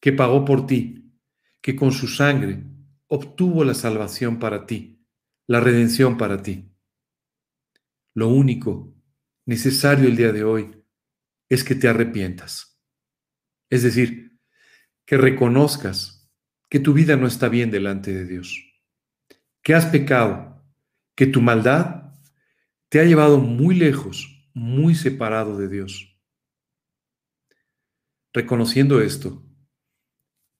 [0.00, 1.12] que pagó por ti,
[1.60, 2.64] que con su sangre
[3.06, 5.06] obtuvo la salvación para ti,
[5.46, 6.72] la redención para ti.
[8.14, 8.94] Lo único
[9.46, 10.84] necesario el día de hoy
[11.48, 12.80] es que te arrepientas.
[13.68, 14.38] Es decir,
[15.04, 16.30] que reconozcas
[16.68, 18.69] que tu vida no está bien delante de Dios,
[19.62, 20.64] que has pecado,
[21.14, 22.14] que tu maldad
[22.88, 26.18] te ha llevado muy lejos, muy separado de Dios.
[28.32, 29.44] Reconociendo esto,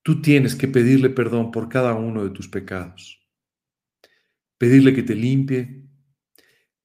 [0.02, 3.26] tú tienes que pedirle perdón por cada uno de tus pecados,
[4.58, 5.88] pedirle que te limpie,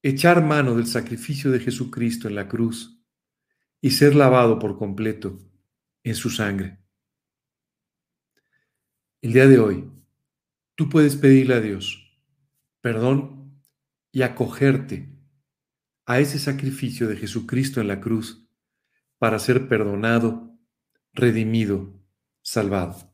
[0.02, 3.04] echar mano del sacrificio de Jesucristo en la cruz
[3.80, 5.38] y ser lavado por completo
[6.02, 6.78] en su sangre.
[9.20, 9.90] El día de hoy,
[10.76, 12.05] tú puedes pedirle a Dios
[12.86, 13.60] perdón
[14.12, 15.08] y acogerte
[16.06, 18.48] a ese sacrificio de Jesucristo en la cruz
[19.18, 20.56] para ser perdonado,
[21.12, 22.00] redimido,
[22.42, 23.12] salvado.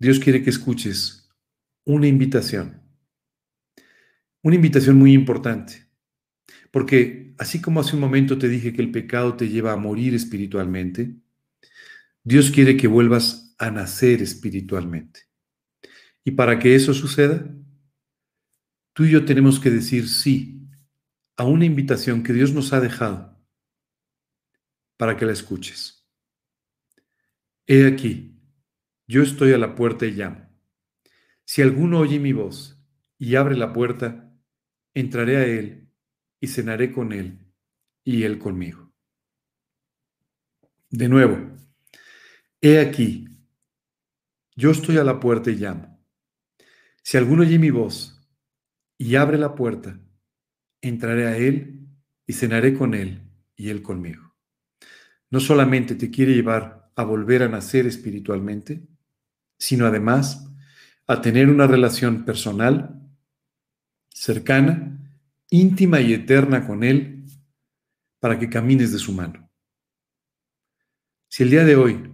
[0.00, 1.30] Dios quiere que escuches
[1.84, 2.82] una invitación,
[4.42, 5.86] una invitación muy importante,
[6.72, 10.16] porque así como hace un momento te dije que el pecado te lleva a morir
[10.16, 11.14] espiritualmente,
[12.24, 15.27] Dios quiere que vuelvas a nacer espiritualmente.
[16.28, 17.42] Y para que eso suceda,
[18.92, 20.68] tú y yo tenemos que decir sí
[21.38, 23.42] a una invitación que Dios nos ha dejado
[24.98, 26.06] para que la escuches.
[27.66, 28.38] He aquí,
[29.06, 30.46] yo estoy a la puerta y llamo.
[31.46, 32.78] Si alguno oye mi voz
[33.16, 34.30] y abre la puerta,
[34.92, 35.90] entraré a él
[36.40, 37.38] y cenaré con él
[38.04, 38.92] y él conmigo.
[40.90, 41.56] De nuevo,
[42.60, 43.26] He aquí,
[44.56, 45.87] yo estoy a la puerta y llamo.
[47.08, 48.20] Si alguno oye mi voz
[48.98, 49.98] y abre la puerta,
[50.82, 51.88] entraré a él
[52.26, 53.22] y cenaré con él
[53.56, 54.34] y él conmigo.
[55.30, 58.86] No solamente te quiere llevar a volver a nacer espiritualmente,
[59.56, 60.50] sino además
[61.06, 63.00] a tener una relación personal,
[64.10, 65.10] cercana,
[65.48, 67.24] íntima y eterna con Él
[68.20, 69.50] para que camines de su mano.
[71.28, 72.12] Si el día de hoy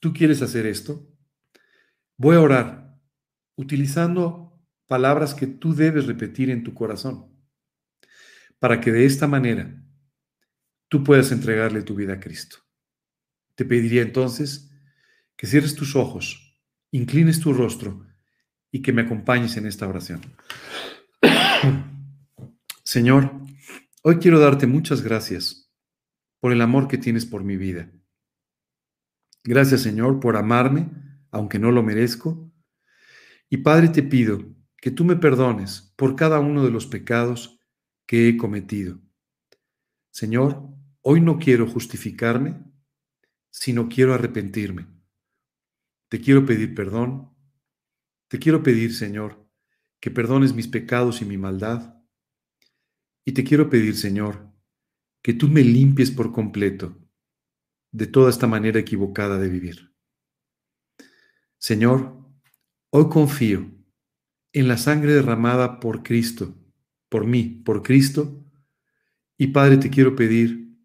[0.00, 1.08] tú quieres hacer esto,
[2.18, 2.83] voy a orar
[3.56, 7.34] utilizando palabras que tú debes repetir en tu corazón,
[8.58, 9.82] para que de esta manera
[10.88, 12.58] tú puedas entregarle tu vida a Cristo.
[13.54, 14.70] Te pediría entonces
[15.36, 18.06] que cierres tus ojos, inclines tu rostro
[18.70, 20.20] y que me acompañes en esta oración.
[22.84, 23.32] Señor,
[24.02, 25.72] hoy quiero darte muchas gracias
[26.40, 27.90] por el amor que tienes por mi vida.
[29.44, 30.90] Gracias Señor por amarme,
[31.30, 32.53] aunque no lo merezco.
[33.48, 34.40] Y Padre, te pido
[34.76, 37.58] que tú me perdones por cada uno de los pecados
[38.06, 39.00] que he cometido.
[40.10, 40.68] Señor,
[41.02, 42.62] hoy no quiero justificarme,
[43.50, 44.86] sino quiero arrepentirme.
[46.08, 47.34] Te quiero pedir perdón.
[48.28, 49.48] Te quiero pedir, Señor,
[50.00, 52.02] que perdones mis pecados y mi maldad.
[53.24, 54.52] Y te quiero pedir, Señor,
[55.22, 56.98] que tú me limpies por completo
[57.90, 59.94] de toda esta manera equivocada de vivir.
[61.58, 62.23] Señor,
[62.96, 63.68] hoy confío
[64.52, 66.54] en la sangre derramada por Cristo,
[67.08, 68.46] por mí, por Cristo,
[69.36, 70.78] y Padre, te quiero pedir,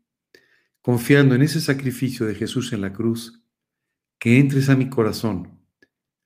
[0.82, 3.45] confiando en ese sacrificio de Jesús en la cruz,
[4.18, 5.64] que entres a mi corazón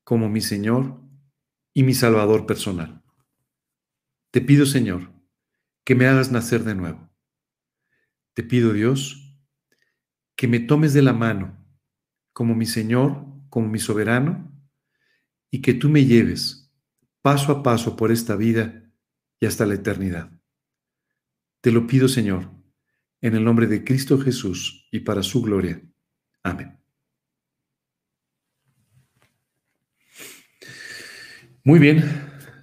[0.06, 1.02] como mi Señor
[1.74, 3.04] y mi Salvador personal.
[4.32, 5.12] Te pido, Señor,
[5.84, 7.10] que me hagas nacer de nuevo.
[8.34, 9.38] Te pido, Dios,
[10.38, 11.58] que me tomes de la mano
[12.32, 14.53] como mi Señor, como mi soberano,
[15.54, 16.68] y que tú me lleves
[17.22, 18.92] paso a paso por esta vida
[19.40, 20.32] y hasta la eternidad.
[21.62, 22.50] Te lo pido, Señor,
[23.22, 25.80] en el nombre de Cristo Jesús y para su gloria.
[26.42, 26.76] Amén.
[31.64, 32.04] Muy bien,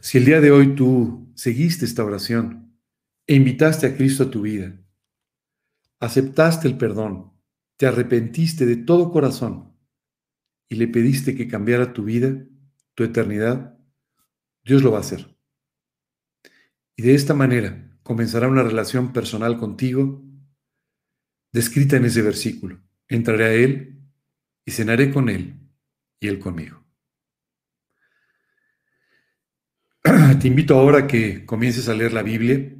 [0.00, 2.76] si el día de hoy tú seguiste esta oración
[3.24, 4.76] e invitaste a Cristo a tu vida,
[6.00, 7.32] aceptaste el perdón,
[7.76, 9.76] te arrepentiste de todo corazón
[10.68, 12.49] y le pediste que cambiara tu vida,
[13.00, 13.78] tu eternidad,
[14.62, 15.34] Dios lo va a hacer.
[16.96, 20.22] Y de esta manera comenzará una relación personal contigo,
[21.50, 22.78] descrita en ese versículo.
[23.08, 24.02] Entraré a Él
[24.66, 25.58] y cenaré con Él
[26.20, 26.84] y Él conmigo.
[30.38, 32.70] Te invito ahora a que comiences a leer la Biblia,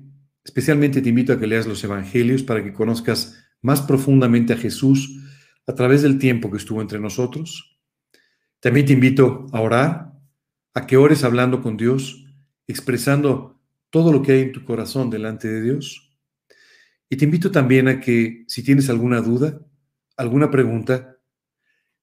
[0.45, 5.19] especialmente te invito a que leas los Evangelios para que conozcas más profundamente a Jesús
[5.67, 7.81] a través del tiempo que estuvo entre nosotros.
[8.61, 10.10] También te invito a orar,
[10.75, 12.27] a que ores hablando con Dios,
[12.67, 13.61] expresando
[13.91, 16.17] todo lo que hay en tu corazón delante de Dios.
[17.09, 19.61] Y te invito también a que si tienes alguna duda,
[20.17, 21.17] alguna pregunta,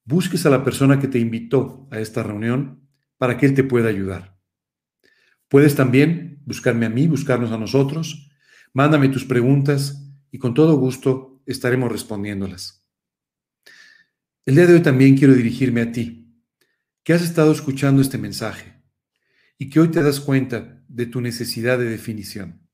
[0.03, 2.88] busques a la persona que te invitó a esta reunión
[3.18, 4.38] para que Él te pueda ayudar.
[5.47, 8.30] Puedes también buscarme a mí, buscarnos a nosotros,
[8.74, 12.86] mándame tus preguntas y con todo gusto estaremos respondiéndolas.
[14.45, 16.26] El día de hoy también quiero dirigirme a ti,
[17.08, 18.84] que has estado escuchando este mensaje
[19.58, 22.68] y que hoy te das cuenta de tu necesidad de definición.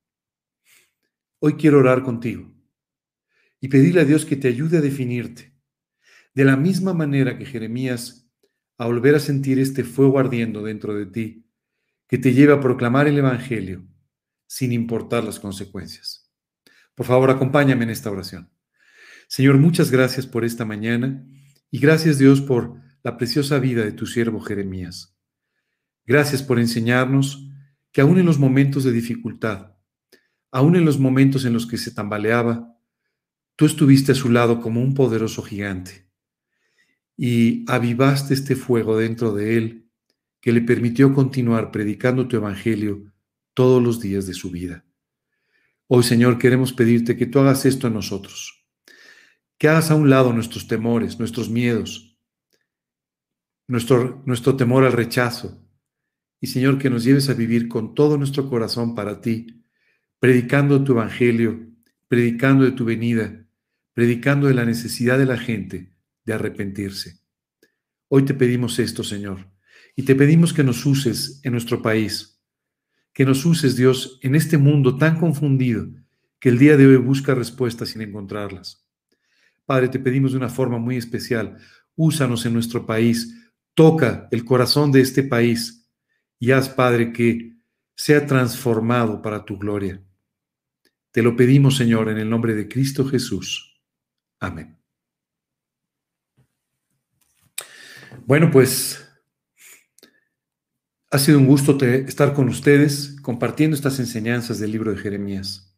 [1.38, 2.52] Hoy quiero orar contigo
[3.62, 5.56] y pedirle a Dios que te ayude a definirte,
[6.34, 8.28] de la misma manera que Jeremías,
[8.80, 11.46] a volver a sentir este fuego ardiendo dentro de ti,
[12.08, 13.86] que te lleve a proclamar el Evangelio
[14.48, 16.34] sin importar las consecuencias.
[16.96, 18.52] Por favor, acompáñame en esta oración.
[19.28, 21.24] Señor, muchas gracias por esta mañana
[21.70, 25.16] y gracias Dios por la preciosa vida de tu siervo Jeremías.
[26.06, 27.50] Gracias por enseñarnos
[27.92, 29.74] que aún en los momentos de dificultad,
[30.52, 32.78] aún en los momentos en los que se tambaleaba,
[33.56, 36.10] tú estuviste a su lado como un poderoso gigante
[37.16, 39.90] y avivaste este fuego dentro de él
[40.42, 43.14] que le permitió continuar predicando tu evangelio
[43.54, 44.86] todos los días de su vida.
[45.88, 48.66] Hoy, Señor, queremos pedirte que tú hagas esto en nosotros,
[49.58, 52.13] que hagas a un lado nuestros temores, nuestros miedos,
[53.68, 55.60] nuestro, nuestro temor al rechazo,
[56.40, 59.64] y Señor, que nos lleves a vivir con todo nuestro corazón para ti,
[60.20, 61.70] predicando tu evangelio,
[62.08, 63.46] predicando de tu venida,
[63.94, 65.94] predicando de la necesidad de la gente
[66.26, 67.20] de arrepentirse.
[68.10, 69.50] Hoy te pedimos esto, Señor,
[69.96, 72.42] y te pedimos que nos uses en nuestro país,
[73.14, 75.88] que nos uses, Dios, en este mundo tan confundido
[76.40, 78.86] que el día de hoy busca respuestas sin encontrarlas.
[79.66, 81.58] Padre, te pedimos de una forma muy especial,
[81.96, 83.43] úsanos en nuestro país,
[83.74, 85.90] toca el corazón de este país,
[86.40, 87.58] y haz, Padre, que
[87.96, 90.04] sea transformado para tu gloria.
[91.12, 93.82] Te lo pedimos, Señor, en el nombre de Cristo Jesús.
[94.40, 94.78] Amén.
[98.26, 99.08] Bueno, pues
[101.12, 105.78] ha sido un gusto estar con ustedes compartiendo estas enseñanzas del libro de Jeremías.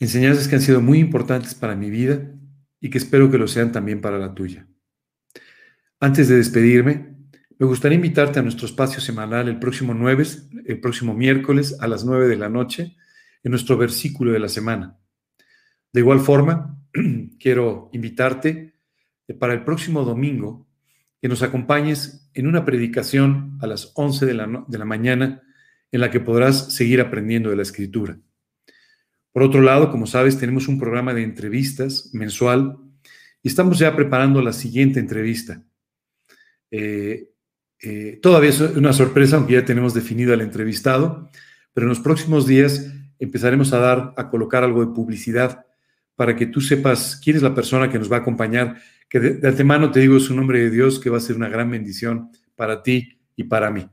[0.00, 2.34] Enseñanzas que han sido muy importantes para mi vida
[2.80, 4.66] y que espero que lo sean también para la tuya.
[6.02, 7.14] Antes de despedirme,
[7.60, 10.24] me gustaría invitarte a nuestro espacio semanal el próximo 9,
[10.66, 12.96] el próximo miércoles a las 9 de la noche,
[13.44, 14.98] en nuestro versículo de la semana.
[15.92, 16.76] De igual forma,
[17.38, 18.74] quiero invitarte
[19.38, 20.66] para el próximo domingo
[21.20, 25.40] que nos acompañes en una predicación a las 11 de la, de la mañana
[25.92, 28.18] en la que podrás seguir aprendiendo de la escritura.
[29.30, 32.76] Por otro lado, como sabes, tenemos un programa de entrevistas mensual
[33.40, 35.62] y estamos ya preparando la siguiente entrevista.
[36.72, 37.28] Eh,
[37.80, 41.30] eh, todavía es una sorpresa, aunque ya tenemos definido al entrevistado,
[41.72, 45.66] pero en los próximos días empezaremos a dar, a colocar algo de publicidad
[46.16, 48.76] para que tú sepas quién es la persona que nos va a acompañar,
[49.08, 51.48] que de, antemano te digo es un nombre de Dios que va a ser una
[51.48, 53.88] gran bendición para ti y para mí.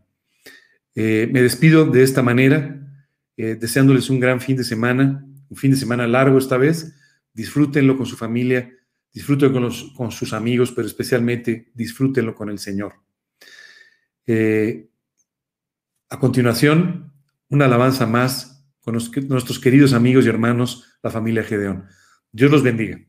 [0.96, 2.80] Eh, me despido de esta manera,
[3.38, 6.96] eh, deseándoles un gran fin de semana, un fin de semana largo esta vez.
[7.34, 8.70] Disfrútenlo con su familia,
[9.14, 12.94] disfrútenlo con, con sus amigos, pero especialmente disfrútenlo con el Señor.
[14.26, 14.90] Eh,
[16.10, 17.14] a continuación,
[17.50, 21.86] una alabanza más con nuestros queridos amigos y hermanos, la familia Gedeón.
[22.32, 23.00] Dios los bendiga.